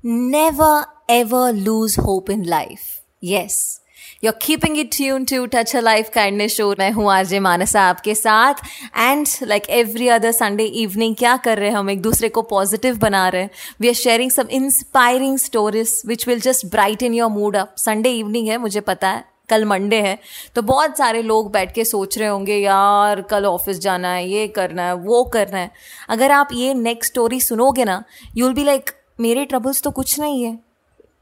Never, 0.04 0.74
ever 1.10 1.46
lose 1.66 1.98
hope 1.98 2.28
in 2.30 2.48
life. 2.48 2.86
Yes. 3.24 3.80
You're 4.24 4.38
keeping 4.44 4.76
it 4.76 4.90
tuned 4.92 5.28
to 5.30 5.46
touch 5.46 5.74
a 5.76 5.80
Life 5.80 6.10
Kindness 6.16 6.56
Show. 6.56 6.78
मैं 6.78 6.90
हूँ 6.92 7.10
आरजे 7.12 7.40
मानसा 7.40 7.82
आपके 7.82 8.14
साथ। 8.14 8.54
And 8.96 9.26
like 9.42 9.70
every 9.70 10.08
other 10.08 10.32
Sunday 10.32 10.64
evening 10.64 11.16
क्या 11.16 11.36
कर 11.36 11.58
रहे 11.58 11.68
हैं 11.68 11.76
हम? 11.76 11.90
एक 11.90 12.02
दूसरे 12.02 12.28
को 12.28 12.42
पॉजिटिव 12.42 12.98
बना 12.98 13.28
रहे 13.28 13.42
हैं। 13.42 13.50
We 13.80 13.88
are 13.88 13.94
sharing 13.94 14.30
some 14.30 14.48
inspiring 14.50 15.38
stories 15.38 16.02
which 16.06 16.28
will 16.28 16.40
just 16.40 16.66
brighten 17.02 17.14
your 17.14 17.30
mood 17.30 17.56
up 17.56 17.74
Sunday 17.78 18.10
evening 18.10 18.48
है, 18.48 18.58
मुझे 18.58 18.80
पता 18.80 19.08
है। 19.08 19.37
कल 19.50 19.64
मंडे 19.64 20.00
है 20.02 20.18
तो 20.54 20.62
बहुत 20.64 20.98
सारे 20.98 21.22
लोग 21.24 21.50
बैठ 21.52 21.72
के 21.74 21.84
सोच 21.86 22.18
रहे 22.18 22.28
होंगे, 22.28 22.56
यार, 22.56 23.20
कल 23.22 23.46
ऑफ़िस 23.46 23.78
जाना 23.80 24.08
है, 24.08 24.28
ये 24.28 24.46
करना 24.50 24.82
है, 24.82 24.94
वो 24.94 25.24
करना 25.26 25.58
है। 25.58 25.70
अगर 26.08 26.30
आप 26.32 26.48
ये 26.52 26.74
नेक्स्ट 26.76 27.12
स्टोरी 27.12 27.40
सुनोगे 27.40 27.84
ना 27.84 28.02
यू 28.36 28.46
विल 28.46 28.54
बी 28.54 28.64
लाइक 28.64 28.90
मेरे 29.20 29.44
ट्रबल्स 29.44 29.82
तो 29.82 29.90
कुछ 29.90 30.18
नहीं 30.20 30.42
है. 30.42 30.58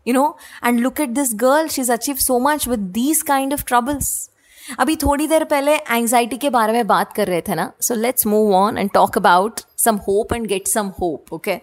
You 0.07 0.15
know 0.15 0.37
and 0.65 0.79
look 0.81 1.01
at 1.01 1.09
this 1.11 1.35
girl 1.35 1.69
she 1.69 1.83
is 1.83 1.93
achieve 1.93 2.17
so 2.21 2.39
much 2.41 2.69
with 2.69 2.81
these 2.95 3.23
kind 3.25 3.53
of 3.53 3.65
troubles 3.65 4.31
अभी 4.79 4.95
थोड़ी 4.97 5.27
देर 5.27 5.45
पहले 5.45 5.75
एंग्जाइटी 5.77 6.37
के 6.37 6.51
बारे 6.51 6.73
में 6.73 6.87
बात 6.87 7.13
कर 7.13 7.27
रहे 7.27 7.41
थे 7.41 7.55
ना 7.55 7.71
so 7.81 7.95
let's 7.95 8.27
move 8.27 8.55
on 8.55 8.79
and 8.79 8.91
talk 8.95 9.17
about 9.19 9.61
some 9.79 9.97
hope 10.09 10.33
and 10.33 10.47
get 10.47 10.69
some 10.69 10.87
hope 11.01 11.33
okay 11.33 11.59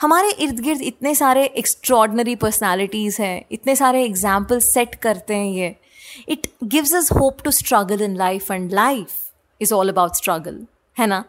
हमारे 0.00 0.30
इर्द 0.44 0.60
गिर्द 0.60 0.82
इतने 0.82 1.14
सारे 1.14 1.44
एक्स्ट्रॉडनरी 1.46 2.34
पर्सनैलिटीज़ 2.36 3.20
हैं, 3.22 3.44
इतने 3.52 3.76
सारे 3.76 4.04
एग्ज़ाम्पल 4.04 4.58
सेट 4.60 4.94
करते 4.94 5.34
हैं 5.34 5.52
ये। 5.52 5.74
It 6.28 6.46
gives 6.64 6.94
us 6.94 7.12
hope 7.12 7.42
to 7.44 7.50
struggle 7.50 8.02
in 8.02 8.16
life 8.16 8.50
and 8.50 8.72
life 8.72 9.08
is 9.60 9.74
all 9.74 9.88
about 9.88 10.14
struggle 10.14 10.66
है 10.98 11.06
ना? 11.06 11.24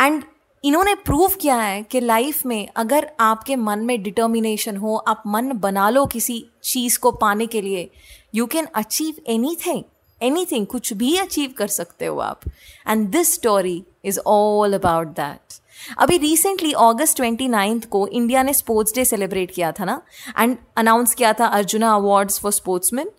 एंड 0.00 0.22
इन्होंने 0.64 0.94
प्रूव 0.94 1.32
किया 1.40 1.56
है 1.56 1.82
कि 1.82 2.00
लाइफ 2.00 2.44
में 2.46 2.68
अगर 2.76 3.10
आपके 3.20 3.56
मन 3.56 3.78
में 3.78 4.02
डिटर्मिनेशन 4.02 4.76
हो, 4.76 4.96
आप 4.96 5.22
मन 5.26 5.52
बना 5.52 5.88
लो 5.90 6.06
किसी 6.06 6.44
चीज़ 6.64 6.98
को 6.98 7.10
पाने 7.12 7.46
के 7.46 7.60
लिए 7.62 7.90
you 8.34 8.46
can 8.46 8.66
achieve 8.74 9.20
anything 9.66 9.82
anything 10.46 10.66
कुछ 10.66 10.92
भी 10.92 11.16
अचीव 11.16 11.54
कर 11.58 11.66
सकते 11.68 12.06
हो 12.06 12.18
आप। 12.18 12.40
And 12.88 13.08
this 13.08 13.34
story 13.34 13.82
is 14.04 14.18
all 14.26 14.74
about 14.74 15.06
that 15.06 15.60
अभी 15.98 16.16
रिसेंटली 16.18 16.72
अगस्त 16.72 17.16
ट्वेंटी 17.16 17.48
नाइन्थ 17.48 17.88
को 17.88 18.06
इंडिया 18.08 18.42
ने 18.42 18.52
स्पोर्ट्स 18.54 18.94
डे 18.94 19.04
सेलिब्रेट 19.04 19.50
किया 19.50 19.72
था 19.72 19.84
ना? 19.84 20.00
एंड 20.38 20.56
अनाउंस 20.76 21.14
किया 21.14 21.32
था 21.32 21.46
Arjuna 21.46 21.94
awards 21.94 22.40
for 22.40 22.52
sportsman 22.52 23.10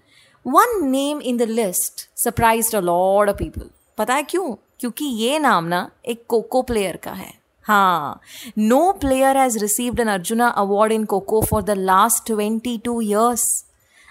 one 0.48 0.86
name 0.86 1.22
in 1.22 1.38
the 1.38 1.42
list 1.42 2.08
surprise 2.18 2.76
a 2.76 2.80
lot 2.82 3.30
of 3.30 3.38
people 3.38 3.70
पता 3.98 4.14
है 4.14 4.24
क्यों? 4.24 4.54
क्योंकि 4.80 5.06
ये 5.06 5.40
नाम 5.40 5.66
ना 5.66 5.90
एक 6.06 6.24
कोको 6.30 6.62
प्लेयर 6.62 6.96
का 7.04 7.12
है। 7.12 7.32
हाँ। 7.66 8.20
No 8.58 8.92
player 9.02 9.38
has 9.38 9.58
received 9.60 10.00
an 10.00 10.08
Arjuna 10.08 10.48
award 10.58 10.92
in 10.92 11.06
kho kho 11.06 11.42
for 11.42 11.64
the 11.64 11.70
last 11.70 12.26
twenty 12.28 12.78
two 12.86 13.00
years 13.02 13.64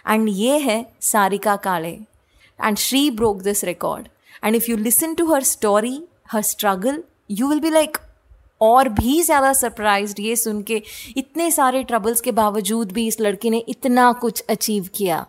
and 0.08 0.28
ये 0.28 0.58
है 0.58 0.84
Sarika 1.02 1.54
Kale 1.58 1.92
and 2.58 2.76
she 2.78 3.10
broke 3.10 3.40
this 3.42 3.64
record 3.64 4.08
and 4.44 4.56
if 4.56 4.70
you 4.70 4.76
listen 4.76 5.14
to 5.14 5.32
her 5.32 5.42
story 5.44 6.00
her 6.32 6.42
struggle 6.42 7.02
you 7.30 7.48
will 7.48 7.60
be 7.60 7.70
like 7.70 7.96
और 8.60 8.88
भी 8.90 9.22
ज़्यादा 9.22 9.52
surprise 9.52 10.14
ये 10.20 10.36
सुन 10.36 10.60
के 10.62 10.82
इतने 11.16 11.50
सारे 11.50 11.82
troubles 11.84 12.20
के 12.20 12.32
बावजूद 12.32 12.92
भी 12.92 13.06
इस 13.06 13.20
लड़की 13.20 13.50
ने 13.50 13.58
इतना 13.68 14.12
कुछ 14.20 14.44
अचीव 14.50 14.88
किया। 14.94 15.24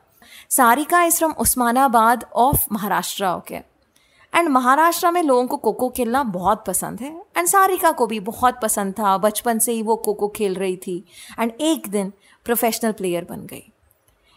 Sarika 0.49 1.03
is 1.03 1.17
from 1.17 1.31
Osmanabad 1.31 2.25
of 2.35 2.67
Maharashtra 2.71 3.25
okay 3.25 3.77
and 4.35 4.49
Maharashtra 4.49 5.11
में 5.11 5.23
लोगों 5.23 5.47
को 5.47 5.57
कोको 5.57 5.89
खेलना 5.89 6.23
बहुत 6.23 6.63
पसंद 6.67 7.01
है। 7.01 7.25
एंड 7.37 7.47
सारिका 7.47 7.91
को 7.91 8.07
भी 8.07 8.19
बहुत 8.19 8.59
पसंद 8.61 8.93
था। 8.93 9.17
बचपन 9.17 9.59
से 9.59 9.71
ही 9.71 9.81
वो 9.81 9.95
कोको 9.95 10.27
खेल 10.27 10.55
रही 10.55 10.77
थी। 10.77 11.05
एंड 11.39 11.51
एक 11.61 11.87
दिन 11.87 12.13
प्रोफेशनल 12.45 12.91
प्लेयर 12.91 13.27
बन 13.29 13.45
गई। 13.45 13.71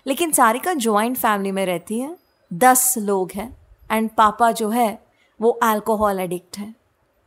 लेकिन 0.07 0.33
सारिका 0.33 0.75
ज्वाइंट 0.75 1.17
फैमिली 1.17 1.53
में 1.53 1.67
रहती 1.67 2.01
है। 2.01 2.17
दस 2.53 2.95
लोग 2.99 3.33
हैं। 3.35 3.57
एंड 3.91 4.11
पापा 4.11 4.53
जो 4.53 4.69
है, 4.69 5.05
वो 5.41 5.51
अल्कोहल 5.51 6.21
एडिक्ट 6.21 6.59
है। 6.59 6.75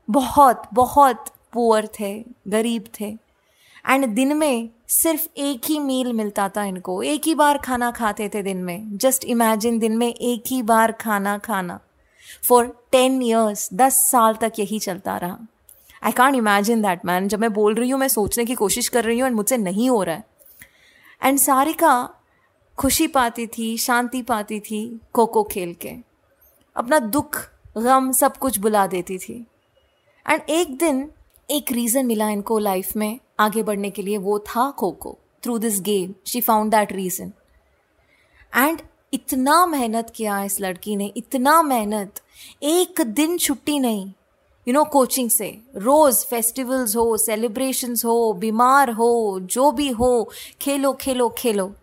बहुत 0.09 0.63
बहुत 0.73 1.25
पुअर 1.53 1.89
थे, 1.99 2.25
गरीब 2.47 2.85
थे। 2.99 3.17
एंड 3.89 4.05
दिन 4.05 4.37
में 4.37 4.69
सिर्फ़ 4.93 5.27
एक 5.37 5.61
ही 5.65 5.79
मील 5.79 6.13
मिलता 6.13 6.49
था 6.49 6.63
इनको। 6.63 7.03
एक 7.03 7.21
ही 7.25 7.35
बार 7.35 7.57
खाना 7.57 7.91
खाते 7.91 8.29
थे 8.29 8.43
दिन 8.43 8.57
में। 8.57 8.97
जस्ट 8.97 9.25
इमेजिन 9.25 9.79
दिन 9.79 9.97
में 9.97 10.07
एक 10.07 10.43
ही 10.47 10.61
बार 10.61 10.91
खाना 10.91 11.37
खाना। 11.37 11.79
फॉर 12.49 12.85
टेन 12.91 13.21
ईयर्स 13.21 13.69
दस 13.73 13.93
साल 14.11 14.35
तक 14.35 14.53
यही 14.59 14.79
चलता 14.79 15.17
रहा। 15.17 15.39
I 16.03 16.11
can't 16.11 16.35
imagine 16.35 16.81
that 16.81 17.05
man 17.05 17.27
जब 17.27 17.39
मैं 17.39 17.53
बोल 17.53 17.75
रही 17.75 17.89
हूँ, 17.89 17.99
मैं 17.99 18.07
सोचने 18.07 18.45
की 18.45 18.55
कोशिश 18.55 18.87
कर 18.87 19.03
रही 19.03 19.19
हूँ 19.19 19.27
एंड 19.27 19.35
मुझसे 19.35 19.57
नहीं 19.57 19.89
हो 19.89 20.03
रहा 20.03 20.15
है। 20.15 20.25
एंड 21.23 21.39
सारिका 21.39 22.09
खुशी 22.77 23.07
पाती 23.07 23.47
थी, 23.47 23.77
शांति 23.77 24.21
पाती 24.21 24.59
थी 24.59 24.99
खो 25.15 25.25
खो 25.25 25.43
खेल 25.43 25.73
के। 25.73 25.93
अपना 26.75 26.99
दुख, 26.99 27.49
गम 27.77 28.11
सब 28.11 28.37
कुछ 28.37 28.59
बुला 28.59 28.87
देती 28.87 29.17
थी। 29.17 29.47
एंड 30.29 30.41
एक 30.49 30.77
दिन 30.77 31.11
एक 31.51 31.71
रीज़न 31.71 32.05
मिला 32.05 32.29
इनको 32.29 32.59
लाइफ 32.59 32.95
में। 32.95 33.19
आगे 33.39 33.63
बढ़ने 33.63 33.89
के 33.89 34.01
लिए 34.01 34.17
वो 34.17 34.39
था 34.39 34.71
kho 34.71 34.91
kho 34.91 35.17
through 35.43 35.57
this 35.57 35.81
game 35.81 36.13
she 36.25 36.41
found 36.41 36.71
that 36.71 36.91
reason 36.91 37.31
and 38.55 38.81
इतना 39.13 39.65
मेहनत 39.65 40.13
किया 40.15 40.43
इस 40.43 40.61
लड़की 40.61 40.95
ने, 40.95 41.13
इतना 41.17 41.61
मेहनत, 41.61 42.19
एक 42.63 43.01
दिन 43.01 43.37
छुट्टी 43.37 43.79
नहीं 43.79 44.11
यू 44.67 44.73
नो 44.73 44.83
कोचिंग 44.83 45.29
से, 45.29 45.61
रोज 45.75 46.25
फेस्टिवल्स 46.25 46.95
हो 46.95 47.17
सेलिब्रेशंस 47.17 48.05
हो, 48.05 48.33
बीमार 48.33 48.89
हो, 48.89 49.39
जो 49.39 49.71
भी 49.71 49.89
हो, 49.89 50.31
खेलो 50.61 50.93
खेलो 50.93 51.29
खेलो। 51.29 51.75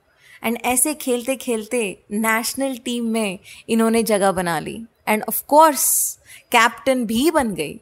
एंड 0.44 0.58
ऐसे 0.64 0.94
खेलते 0.94 1.36
खेलते 1.36 1.82
नेशनल 2.10 2.76
टीम 2.76 3.04
में 3.04 3.38
इन्होंने 3.68 4.02
जगह 4.02 4.32
बना 4.32 4.58
ली। 4.58 4.86
एंड 5.08 5.22
ऑफ़ 5.28 5.42
कोर्स 5.48 6.18
कैप्टन 6.52 7.04
भी 7.06 7.30
बन 7.30 7.54
गई। 7.54 7.80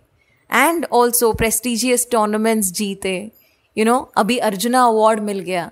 एंड 0.53 0.87
ऑल्सो 0.93 1.33
प्रेस्टिजियस 1.33 2.09
टूर्नामेंट्स 2.11 2.73
जीते। 2.73 3.31
यू 3.79 3.85
नो 3.85 4.13
अभी 4.17 4.39
अर्जुना 4.39 4.85
अवार्ड 4.85 5.21
मिल 5.21 5.41
गया। 5.41 5.71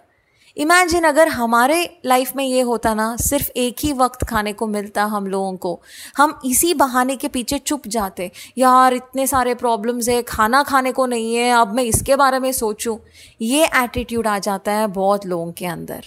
इमेजिन 0.56 1.04
अगर 1.04 1.28
हमारे 1.28 2.00
लाइफ 2.06 2.36
में 2.36 2.44
ये 2.44 2.60
होता 2.60 2.94
ना, 2.94 3.16
सिर्फ़ 3.16 3.50
एक 3.56 3.76
ही 3.80 3.92
वक्त 3.92 4.24
खाने 4.24 4.52
को 4.52 4.66
मिलता 4.66 5.04
हम 5.04 5.26
लोगों 5.26 5.56
को। 5.56 5.80
हम 6.16 6.40
इसी 6.44 6.74
बहाने 6.74 7.16
के 7.16 7.28
पीछे 7.28 7.58
चुप 7.58 7.82
जाते। 7.86 8.30
यार, 8.58 8.94
इतने 8.94 9.26
सारे 9.26 9.54
प्रॉब्लम्स 9.54 10.08
है, 10.08 10.22
खाना 10.22 10.62
खाने 10.62 10.92
को 10.92 11.06
नहीं 11.06 11.34
है, 11.34 11.50
अब 11.50 11.74
मैं 11.74 11.84
इसके 11.84 12.16
बारे 12.16 12.38
में 12.38 12.52
सोचूं। 12.52 12.96
ये 13.40 13.66
एटीट्यूड 13.66 14.26
आ 14.26 14.38
जाता 14.38 14.72
है 14.72 14.86
बहुत 14.86 15.26
लोगों 15.26 15.52
के 15.52 15.66
अंदर। 15.66 16.04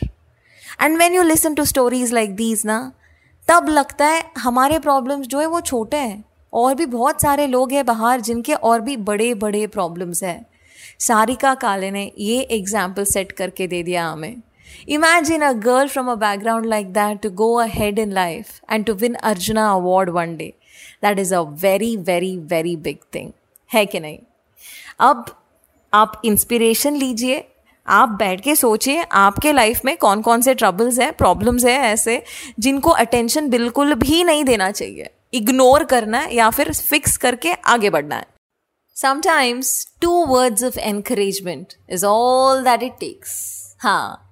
And 0.82 0.98
when 0.98 1.14
you 1.14 1.24
listen 1.24 1.54
to 1.54 1.66
stories 1.66 2.14
like 2.14 2.36
these 2.36 2.62
ना, 2.66 2.92
तब 3.48 3.70
लगता 3.70 4.06
है 4.06 4.32
हमारे 4.38 4.80
प्रॉब्लम्स 4.80 5.28
जो 5.28 5.40
है 5.40 5.46
वो 5.46 5.62
छोटे 5.62 5.98
हैं। 5.98 6.26
और 6.54 6.76
भी 6.76 6.86
बहुत 6.86 7.22
सारे 7.22 7.48
लोग 7.48 7.72
हैं 7.72 7.86
बाहर 7.86 8.22
जिनके 8.22 8.54
और 8.54 8.82
भी 8.82 8.98
बड़े 8.98 9.34
बड़े 9.34 9.68
प्रॉब्लम्स 9.68 10.24
हैं। 10.24 10.46
सारिका 11.00 11.54
काले 11.56 11.92
ने 11.92 12.12
ये 12.20 12.40
एग्ज़ाम्पल 12.52 13.04
सेट 13.06 13.32
करके 13.32 13.68
दे 13.68 13.82
दिया 13.84 14.06
हमें। 14.08 14.42
Imagine 14.90 15.42
a 15.42 15.52
girl 15.62 15.88
from 15.88 16.12
a 16.12 16.16
background 16.18 16.66
like 16.66 16.94
that 16.94 17.22
to 17.22 17.30
go 17.36 17.54
ahead 17.70 18.00
in 18.00 18.12
life 18.14 18.60
and 18.72 18.86
to 18.86 18.94
win 18.96 19.14
Arjuna 19.14 19.70
award 19.72 20.10
one 20.10 20.36
day 20.38 20.54
that 21.04 21.20
is 21.20 21.34
a 21.36 21.40
very 21.62 21.96
very 21.98 22.38
very 22.48 22.76
big 22.78 22.98
thing 23.16 23.32
है 23.72 23.86
कि 23.86 24.00
नहीं? 24.00 24.20
अब 25.00 25.26
आप 25.94 26.22
इंस्पिरेशन 26.26 26.96
लीजिए, 26.96 27.44
आप 27.88 28.10
बैठ 28.10 28.42
के 28.42 28.56
सोचिए, 28.56 29.04
आपके 29.04 29.52
लाइफ 29.52 29.86
में 29.86 29.96
कौन 29.98 30.22
कौन 30.22 30.42
से 30.42 30.54
ट्रबल्स 30.54 31.00
हैं 31.00 31.12
प्रॉब्लम्स 31.14 31.66
हैं 31.66 31.80
ऐसे, 31.82 32.22
जिनको 32.60 32.90
अटेंशन 32.92 33.50
बिल्कुल 33.50 33.94
भी 33.96 34.24
नहीं 34.24 34.44
देना 34.44 34.70
चाहिए। 34.72 35.10
इग्नोर 35.34 35.84
करना 35.84 36.20
है 36.20 36.36
या 36.36 36.50
फिर 36.50 36.72
फिक्स 36.74 37.18
करके 37.18 37.54
आगे 37.68 37.90
बढ़ना 37.90 38.16
है। 38.16 38.26
Sometimes 39.02 39.86
two 40.02 40.26
words 40.26 40.62
of 40.62 40.76
encouragement 40.76 41.78
is 41.88 42.04
all 42.04 42.62
that 42.64 42.84
it 42.84 43.00
takes. 43.00 43.78
हाँ 43.80 44.29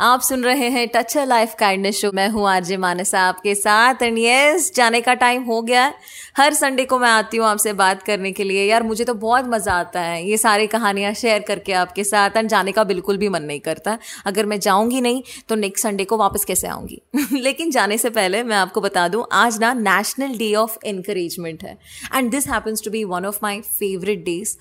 आप 0.00 0.20
सुन 0.20 0.44
रहे 0.44 0.68
हैं 0.70 0.86
touch 0.88 1.16
a 1.16 1.24
life 1.24 1.54
kindness 1.58 1.96
show 1.96 2.10
मैं 2.14 2.28
हूँ 2.28 2.46
आरजे 2.48 2.76
मानसा 2.76 3.20
आपके 3.20 3.54
साथ। 3.54 4.02
एंड 4.02 4.18
यस 4.18 4.70
जाने 4.74 5.00
का 5.00 5.14
टाइम 5.14 5.42
हो 5.42 5.60
गया 5.62 5.82
है। 5.84 5.94
हर 6.36 6.54
संडे 6.54 6.84
को 6.84 6.98
मैं 6.98 7.08
आती 7.08 7.36
हूँ 7.36 7.46
आपसे 7.46 7.72
बात 7.72 8.02
करने 8.02 8.32
के 8.32 8.44
लिए। 8.44 8.64
यार, 8.64 8.82
मुझे 8.82 9.04
तो 9.04 9.14
बहुत 9.14 9.44
मज़ा 9.44 9.72
आता 9.72 10.00
है 10.00 10.24
ये 10.28 10.36
सारी 10.36 10.66
कहानियाँ 10.66 11.12
शेयर 11.14 11.42
करके 11.42 11.72
आपके 11.72 12.04
साथ। 12.04 12.36
एंड 12.36 12.48
जाने 12.48 12.72
का 12.72 12.84
बिल्कुल 12.84 13.16
भी 13.16 13.28
मन 13.28 13.42
नहीं 13.42 13.60
करता। 13.60 13.98
अगर 14.26 14.46
मैं 14.46 14.60
जाऊँगी 14.60 15.00
नहीं 15.00 15.22
तो 15.48 15.54
नेक्स्ट 15.56 15.86
संडे 15.86 16.04
को 16.04 16.16
वापस 16.16 16.44
कैसे 16.44 16.68
आऊँगी? 16.68 17.00
लेकिन 17.32 17.70
जाने 17.70 17.98
से 17.98 18.10
पहले 18.10 18.42
मैं 18.42 18.56
आपको 18.56 18.80
बता 18.80 19.06
दूँ, 19.08 19.26
आज 19.32 19.60
ना 19.60 19.72
नेशनल 19.74 20.36
डे 20.38 20.54
ऑफ़ 20.54 20.78
इनक्रेजमेंट 20.86 21.64
है। 21.64 21.78
And 22.14 22.30
this 22.30 22.48
happens 22.48 22.84
to 22.84 22.90
be 22.90 23.04
one 23.04 23.26
of 23.26 23.38
my 23.42 23.60
favourite 23.60 24.24
days 24.24 24.56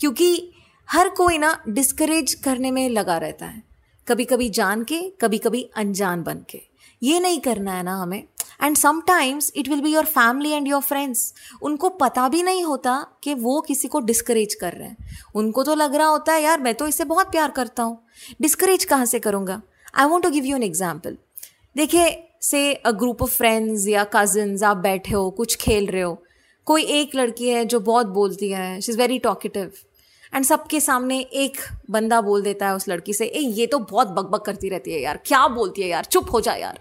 क्योंकि 0.00 0.50
हर 0.88 1.08
कोई 1.08 1.38
ना 1.38 1.58
डिस्करेज 1.68 2.34
करने 2.34 2.70
में 2.70 2.88
लगा 2.90 3.18
रहता 3.18 3.46
है। 3.46 3.73
कभी 4.06 4.24
कभी 4.24 4.48
जान 4.50 4.84
के 4.84 5.00
कभी 5.20 5.38
कभी 5.38 5.62
अनजान 5.76 6.22
बन 6.22 6.44
के। 6.50 6.60
ये 7.02 7.20
नहीं 7.20 7.40
करना 7.40 7.72
है 7.72 7.82
ना 7.82 7.96
हमें। 7.96 8.22
And 8.62 8.76
sometimes 8.76 9.52
it 9.56 9.68
will 9.68 9.80
be 9.80 9.92
your 9.92 10.04
family 10.04 10.50
and 10.50 10.68
your 10.68 10.80
friends 10.82 11.32
उनको 11.62 11.88
पता 11.88 12.28
भी 12.28 12.42
नहीं 12.42 12.64
होता 12.64 12.94
कि 13.22 13.34
वो 13.34 13.60
किसी 13.60 13.88
को 13.88 14.00
डिस्करेज 14.00 14.54
कर 14.54 14.72
रहे 14.72 14.88
हैं। 14.88 15.16
उनको 15.34 15.64
तो 15.64 15.74
लग 15.74 15.94
रहा 15.94 16.06
होता 16.06 16.32
है, 16.32 16.42
यार, 16.42 16.60
मैं 16.60 16.74
तो 16.74 16.86
इससे 16.86 17.04
बहुत 17.04 17.30
प्यार 17.30 17.50
करता 17.50 17.82
हूँ। 17.82 17.98
डिस्करेज 18.40 18.84
कहाँ 18.84 19.06
से 19.06 19.18
करूँगा? 19.18 19.60
I 19.94 20.06
want 20.06 20.24
to 20.24 20.30
give 20.30 20.44
you 20.44 20.56
an 20.56 20.62
example 20.62 21.16
देखिए 21.76 22.20
say 22.42 22.72
a 22.74 22.90
group 22.92 23.22
of 23.22 23.30
friends 23.30 23.86
या 23.88 24.04
कजन्स 24.14 24.62
आप 24.62 24.76
बैठे 24.76 25.14
हो, 25.14 25.30
कुछ 25.30 25.56
खेल 25.56 25.86
रहे 25.86 26.02
हो। 26.02 26.22
कोई 26.66 26.82
एक 26.82 27.14
लड़की 27.16 27.48
है 27.48 27.64
जो 27.64 27.80
बहुत 27.80 28.06
बोलती 28.08 28.50
है। 28.50 28.80
She 28.80 28.92
is 28.92 28.98
very 28.98 29.18
talkative 29.18 29.72
and 30.34 30.44
सबके 30.44 30.80
सामने 30.80 31.18
एक 31.20 31.58
बंदा 31.90 32.20
बोल 32.20 32.42
देता 32.42 32.66
है 32.66 32.74
उस 32.74 32.88
लड़की 32.88 33.12
से, 33.14 33.26
ए, 33.26 33.38
ये 33.38 33.66
तो 33.66 33.78
बहुत 33.78 34.08
बकबक 34.08 34.44
करती 34.44 34.68
रहती 34.68 34.92
है 34.92 35.00
यार, 35.00 35.20
क्या 35.26 35.46
बोलती 35.48 35.82
है 35.82 35.88
यार, 35.88 36.04
चुप 36.04 36.32
हो 36.32 36.40
जा 36.40 36.54
यार। 36.54 36.80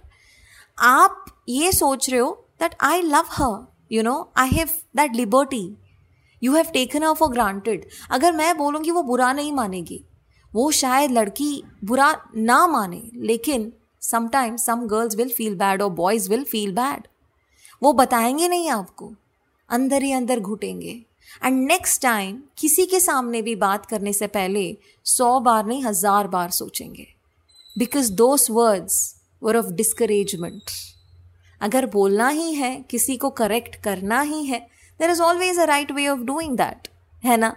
आप 0.77 1.25
ये 1.49 1.71
सोच 1.71 2.09
रहे 2.09 2.19
हो 2.19 2.31
that 2.59 2.75
I 2.81 3.01
love 3.01 3.25
her 3.29 3.67
you 3.91 4.03
know 4.03 4.31
I 4.37 4.49
have 4.49 4.69
that 4.95 5.15
liberty 5.15 5.77
you 6.43 6.53
have 6.53 6.65
taken 6.73 7.03
her 7.03 7.13
for 7.13 7.29
granted 7.29 7.85
अगर 8.11 8.31
मैं 8.31 8.57
बोलूँगी 8.57 8.91
वो 8.91 9.03
बुरा 9.03 9.31
नहीं 9.33 9.51
मानेगी। 9.51 10.03
वो 10.51 10.69
शायद 10.71 11.11
लड़की 11.11 11.63
बुरा 11.83 12.15
ना 12.35 12.65
माने, 12.67 13.01
लेकिन 13.15 13.71
sometimes 14.01 14.65
some 14.65 14.87
girls 14.87 15.15
will 15.15 15.29
feel 15.29 15.55
bad 15.55 15.81
और 15.81 15.89
बॉयज़ 15.89 16.29
विल 16.29 16.43
फील 16.43 16.71
बैड 16.71 17.07
वो 17.81 17.93
बताएँगे 17.93 18.47
नहीं 18.47 18.69
आपको। 18.69 19.11
अंदर 19.69 20.03
ही 20.03 20.11
अंदर 20.11 20.39
घुटेंगे। 20.39 21.01
एंड 21.41 21.65
नेक्स्ट 21.67 22.01
टाइम 22.01 22.41
किसी 22.57 22.85
के 22.85 22.99
सामने 22.99 23.41
भी 23.41 23.55
बात 23.55 23.85
करने 23.85 24.13
से 24.13 24.27
पहले 24.27 24.65
सौ 25.05 25.39
बार 25.39 25.65
नहीं, 25.65 25.83
हज़ार 25.83 26.27
बार 26.27 26.49
सोचेंगे। 26.51 27.07
Because 27.75 28.11
those 28.13 28.49
words 28.51 29.15
were 29.41 29.57
of 29.57 29.71
discouragement 29.73 30.71
अगर 31.61 31.85
बोलना 31.85 32.27
ही 32.29 32.53
है, 32.53 32.75
किसी 32.89 33.17
को 33.17 33.29
करेक्ट 33.31 33.75
करना 33.83 34.21
ही 34.21 34.45
है 34.45 34.59
there 34.99 35.09
is 35.09 35.21
always 35.21 35.59
a 35.59 35.63
right 35.63 35.91
way 35.91 36.07
of 36.07 36.19
doing 36.19 36.57
that 36.57 36.87
है 37.23 37.37
ना? 37.37 37.55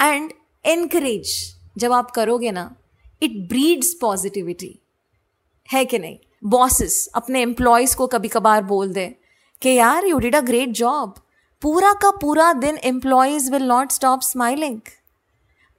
एंड 0.00 0.32
एनकरेज 0.64 1.34
जब 1.78 1.92
आप 1.92 2.10
करोगे 2.10 2.50
ना 2.50 2.74
इट 3.22 3.36
ब्रीड्स 3.48 3.94
पॉजिटिविटी 4.00 4.78
है 5.68 5.84
कि 5.84 5.98
नहीं? 5.98 6.18
बॉसेस 6.44 7.06
अपने 7.14 7.42
एम्प्लॉयज़ 7.42 7.96
को 7.96 8.06
कभी 8.06 8.28
कभार 8.28 8.62
बोल 8.64 8.92
दें 8.92 9.12
कि, 9.62 9.68
यार 9.68 10.06
you 10.06 10.18
did 10.18 10.36
a 10.36 10.40
great 10.40 10.70
job 10.74 11.14
पूरा 11.62 11.92
का 11.92 12.10
पूरा 12.10 12.52
दिन 12.52 12.78
employees 12.84 13.50
will 13.52 13.62
not 13.62 13.92
stop 13.92 14.20
smiling 14.20 14.80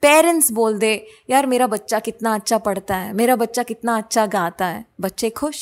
parents 0.04 0.52
बोल 0.52 0.78
दे, 0.80 0.94
यार, 1.30 1.46
मेरा 1.46 1.68
बच्चा 1.68 2.00
कितना 2.00 2.34
अच्छा 2.36 2.58
पढ़ता 2.58 2.96
है, 2.96 3.14
मेरा 3.14 3.36
बच्चा 3.36 3.64
कितना 3.64 3.98
अच्छा 3.98 4.26
गाता 4.26 4.66
है। 4.66 4.84
बच्चे 5.02 5.30
खुश। 5.30 5.60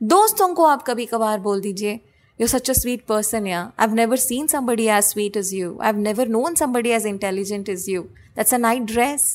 दोस्तों 0.00 0.48
को 0.54 0.64
आप 0.64 0.82
कभी 0.82 1.06
कभार 1.06 1.38
बोल 1.40 1.60
दीजिए 1.60 1.98
you 2.40 2.46
such 2.46 2.70
a 2.70 2.72
sweet 2.72 3.04
person 3.06 3.46
या 3.46 3.60
I 3.60 3.86
have 3.86 3.94
never 3.94 4.16
seen 4.16 4.46
somebody 4.46 4.86
as 4.88 5.04
sweet 5.04 5.36
as 5.36 5.54
you 5.56 5.78
I 5.80 5.86
have 5.86 5.98
never 5.98 6.28
known 6.28 6.54
somebody 6.54 6.90
as 6.90 7.06
intelligent 7.06 7.68
as 7.68 7.90
you 7.90 8.02
that's 8.36 8.54
a 8.54 8.58
night 8.58 8.82
dress 8.92 9.26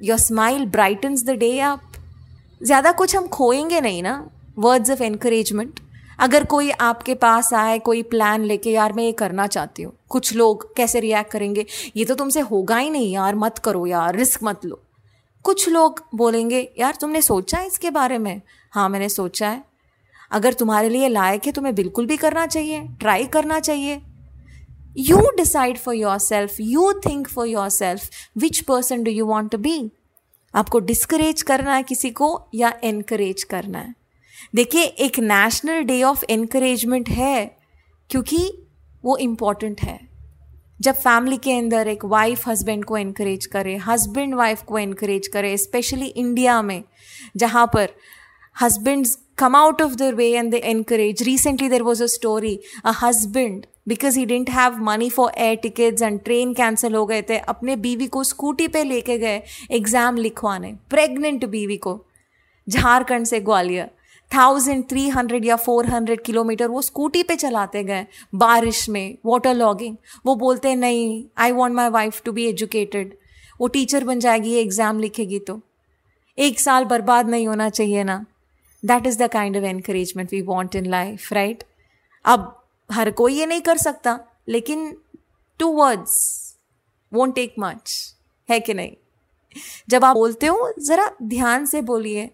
your 0.00 0.18
smile 0.18 0.66
brightens 0.70 1.24
the 1.24 1.38
day 1.38 1.58
आप 1.60 1.92
ज़्यादा 2.60 2.92
कुछ 2.92 3.16
हम 3.16 3.26
खोएँगे 3.28 3.80
नहीं 3.80 4.02
ना 4.02 4.14
words 4.58 4.90
of 4.90 5.02
encouragement 5.02 5.80
अगर 6.22 6.44
कोई 6.44 6.70
आपके 6.70 7.14
पास 7.14 7.54
आए, 7.54 7.78
कोई 7.78 8.02
प्लान 8.02 8.44
लेके, 8.44 8.70
यार, 8.70 8.92
मैं 8.92 9.04
ये 9.04 9.12
करना 9.12 9.46
चाहती 9.46 9.82
हूँ। 9.82 9.92
कुछ 10.08 10.34
लोग 10.34 10.76
कैसे 10.76 11.00
रिएक्ट 11.00 11.30
करेंगे? 11.30 11.66
ये 11.96 12.04
तो 12.04 12.14
तुमसे 12.14 12.40
होगा 12.40 12.76
ही 12.76 12.90
नहीं 12.90 13.12
यार, 13.12 13.34
मत 13.34 13.58
करो 13.58 13.86
यार 13.86 14.16
रिस्क 14.16 14.40
मत 14.42 14.64
लो। 14.64 14.82
कुछ 15.44 15.68
लोग 15.68 16.04
बोलेंगे, 16.14 16.72
यार, 16.78 16.94
तुमने 17.00 17.22
सोचा 17.22 17.58
है 17.58 17.66
इसके 17.66 17.90
बारे 17.90 18.18
में? 18.18 18.42
हाँ 18.70 18.88
मैंने 18.88 19.08
सोचा 19.08 19.48
है। 19.48 19.64
अगर 20.30 20.52
तुम्हारे 20.52 20.88
लिए 20.88 21.08
लायक 21.08 21.46
है 21.46 21.52
तुम्हें 21.52 21.74
बिल्कुल 21.74 22.06
भी 22.06 22.16
करना 22.16 22.46
चाहिए 22.46 22.88
ट्राई 23.00 23.26
करना 23.26 23.60
चाहिए। 23.60 24.02
You 24.98 25.18
decide 25.36 25.78
for 25.78 25.94
yourself 26.18 26.56
you 26.60 26.92
think 26.92 27.28
for 27.28 27.46
yourself 27.68 28.10
which 28.38 28.60
person 28.60 29.02
do 29.02 29.10
you 29.10 29.26
want 29.26 29.52
to 29.52 29.58
be 29.58 29.90
आपको 30.54 30.78
डिस्करेज 30.78 31.42
करना 31.42 31.74
है 31.74 31.82
किसी 31.82 32.10
को 32.10 32.48
या 32.54 32.72
एनकरेज 32.84 33.42
करना 33.42 33.78
है? 33.78 34.01
देखिए, 34.54 34.82
एक 34.82 35.18
नेशनल 35.20 35.82
डे 35.82 36.02
ऑफ़ 36.02 36.24
इनक्रेजमेंट 36.30 37.08
है 37.10 37.56
क्योंकि 38.10 38.52
वो 39.04 39.16
इंपॉर्टेंट 39.18 39.80
है। 39.80 39.98
जब 40.80 40.94
फैमिली 40.94 41.36
के 41.38 41.52
अंदर 41.52 41.88
एक 41.88 42.04
वाइफ 42.06 42.46
हस्बैंड 42.48 42.84
को 42.84 42.98
इनक्रेज 42.98 43.46
करे 43.46 43.76
हस्बैंड 43.86 44.34
वाइफ 44.34 44.62
को 44.62 44.78
इनक्रेज 44.78 45.26
करे 45.28 45.56
स्पेशली 45.58 46.06
इंडिया 46.06 46.60
में, 46.62 46.82
जहाँ 47.36 47.66
पर 47.74 47.94
husbands 48.56 49.18
come 49.40 49.54
out 49.56 49.80
of 49.80 49.94
their 49.98 50.14
way 50.16 50.26
and 50.38 50.54
they 50.54 50.58
encourage. 50.70 51.20
Recently 51.26 51.68
there 51.68 51.84
was 51.84 52.00
a 52.02 52.08
story, 52.08 52.50
a 52.84 52.92
husband 52.94 53.66
because 53.88 54.18
he 54.18 54.24
didn't 54.26 54.50
have 54.50 54.76
money 54.84 55.08
for 55.10 55.32
air 55.36 55.56
tickets 55.62 56.02
and 56.02 56.20
train 56.24 56.52
cancel 56.54 56.94
हो 56.94 57.04
गए 57.06 57.22
थे, 57.22 57.38
अपने 57.38 57.76
बीवी 57.76 58.06
को 58.06 58.22
स्कूटी 58.24 58.66
पे 58.68 58.82
लेके 58.84 59.16
गए 59.18 59.42
एग्ज़ाम 59.70 60.16
लिखवाने 60.16 60.72
प्रेग्नेंट 60.90 61.44
बीवी 61.44 61.76
को, 61.76 61.98
झारखंड 62.66 63.26
से 63.26 63.40
ग्वालियर। 63.40 63.90
थाउज़ेंड 64.34 64.84
थ्री 64.88 65.08
हंड्रेड 65.08 65.44
या 65.44 65.56
फोर 65.58 65.86
हंड्रेड 65.86 66.20
किलोमीटर 66.24 66.68
वो 66.68 66.82
स्कूटी 66.82 67.22
पे 67.22 67.36
चलाते 67.36 67.82
गए, 67.84 68.06
बारिश 68.34 68.88
में 68.88 69.16
वाटर 69.26 69.54
लॉगिंग 69.54 69.96
वो 70.26 70.34
बोलते 70.36 70.68
हैं, 70.68 70.76
नहीं 70.76 71.24
I 71.38 71.52
want 71.52 71.76
my 71.76 71.88
wife 71.90 72.22
to 72.24 72.32
be 72.32 72.46
educated 72.48 73.16
वो 73.60 73.68
टीचर 73.68 74.04
बन 74.04 74.20
जाएगी 74.20 74.54
एग्ज़ाम 74.56 75.00
लिखेगी 75.00 75.38
तो। 75.38 75.60
एक 76.38 76.60
साल 76.60 76.84
बर्बाद 76.84 77.28
नहीं 77.28 77.46
होना 77.46 77.68
चाहिए 77.70 78.04
ना। 78.04 78.24
That 78.82 79.06
is 79.06 79.18
the 79.18 79.28
kind 79.30 79.56
of 79.56 79.64
encouragement 79.64 80.32
we 80.32 80.40
want 80.42 80.76
in 80.76 80.86
life 80.90 81.32
right 81.32 81.64
अब 82.24 82.54
हर 82.90 83.10
कोई 83.12 83.34
ये 83.34 83.46
नहीं 83.46 83.60
कर 83.60 83.76
सकता, 83.78 84.18
लेकिन 84.48 84.96
two 85.60 85.72
words 85.74 86.16
won't 87.12 87.34
take 87.34 87.54
much 87.58 88.14
है 88.48 88.60
कि 88.60 88.74
नहीं? 88.74 88.92
जब 89.88 90.04
आप 90.04 90.16
बोलते 90.16 90.46
हो, 90.46 90.72
ज़रा 90.78 91.10
ध्यान 91.22 91.66
से 91.66 91.82
बोलिए। 91.82 92.30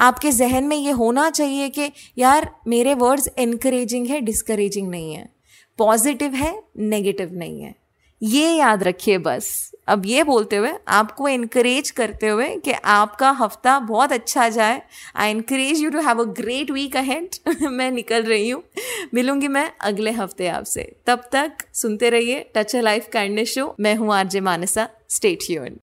आपके 0.00 0.30
जहन 0.30 0.64
में 0.64 0.76
ये 0.76 0.90
होना 0.90 1.28
चाहिए 1.30 1.68
कि 1.68 1.90
यार, 2.18 2.50
मेरे 2.68 2.94
वर्ड्स 2.94 3.28
इनकरेजिंग 3.38 4.06
है 4.06 4.20
डिस्करेजिंग 4.20 4.88
नहीं 4.90 5.14
है। 5.14 5.28
पॉजिटिव 5.78 6.34
है 6.34 6.54
नेगेटिव 6.78 7.30
नहीं 7.32 7.62
है। 7.62 7.74
ये 8.22 8.50
याद 8.52 8.82
रखिए 8.82 9.18
बस। 9.18 9.70
अब 9.88 10.02
ये 10.06 10.22
बोलते 10.24 10.56
हुए, 10.56 10.72
आपको 10.88 11.28
इनक्रेज 11.28 11.90
करते 11.90 12.28
हुए 12.28 12.48
कि 12.56 12.72
आपका 12.72 13.30
हफ़्ता 13.30 13.78
बहुत 13.78 14.12
अच्छा 14.12 14.48
जाए। 14.48 14.80
I 15.16 15.30
encourage 15.30 15.80
you 15.80 15.90
to 15.90 16.00
have 16.00 16.20
a 16.20 16.24
great 16.32 16.70
week 16.70 16.96
ahead 16.96 17.52
मैं 17.62 17.90
निकल 17.90 18.22
रही 18.22 18.50
हूँ। 18.50 18.62
मिलूँगी 19.14 19.48
मैं 19.48 19.70
अगले 19.80 20.10
हफ़्ते 20.10 20.48
आपसे। 20.48 20.82
तब 21.06 21.28
तक 21.32 21.66
सुनते 21.74 22.10
रहिए 22.10 22.44
touch 22.54 22.76
a 22.76 22.80
life 22.80 23.08
kindness 23.12 23.54
show 23.54 23.74
मैं 23.80 23.94
हूँ 23.94 24.14
आरजे 24.14 24.40
मानसा। 24.40 24.88
स्टेट 25.08 25.50
यून 25.50 25.78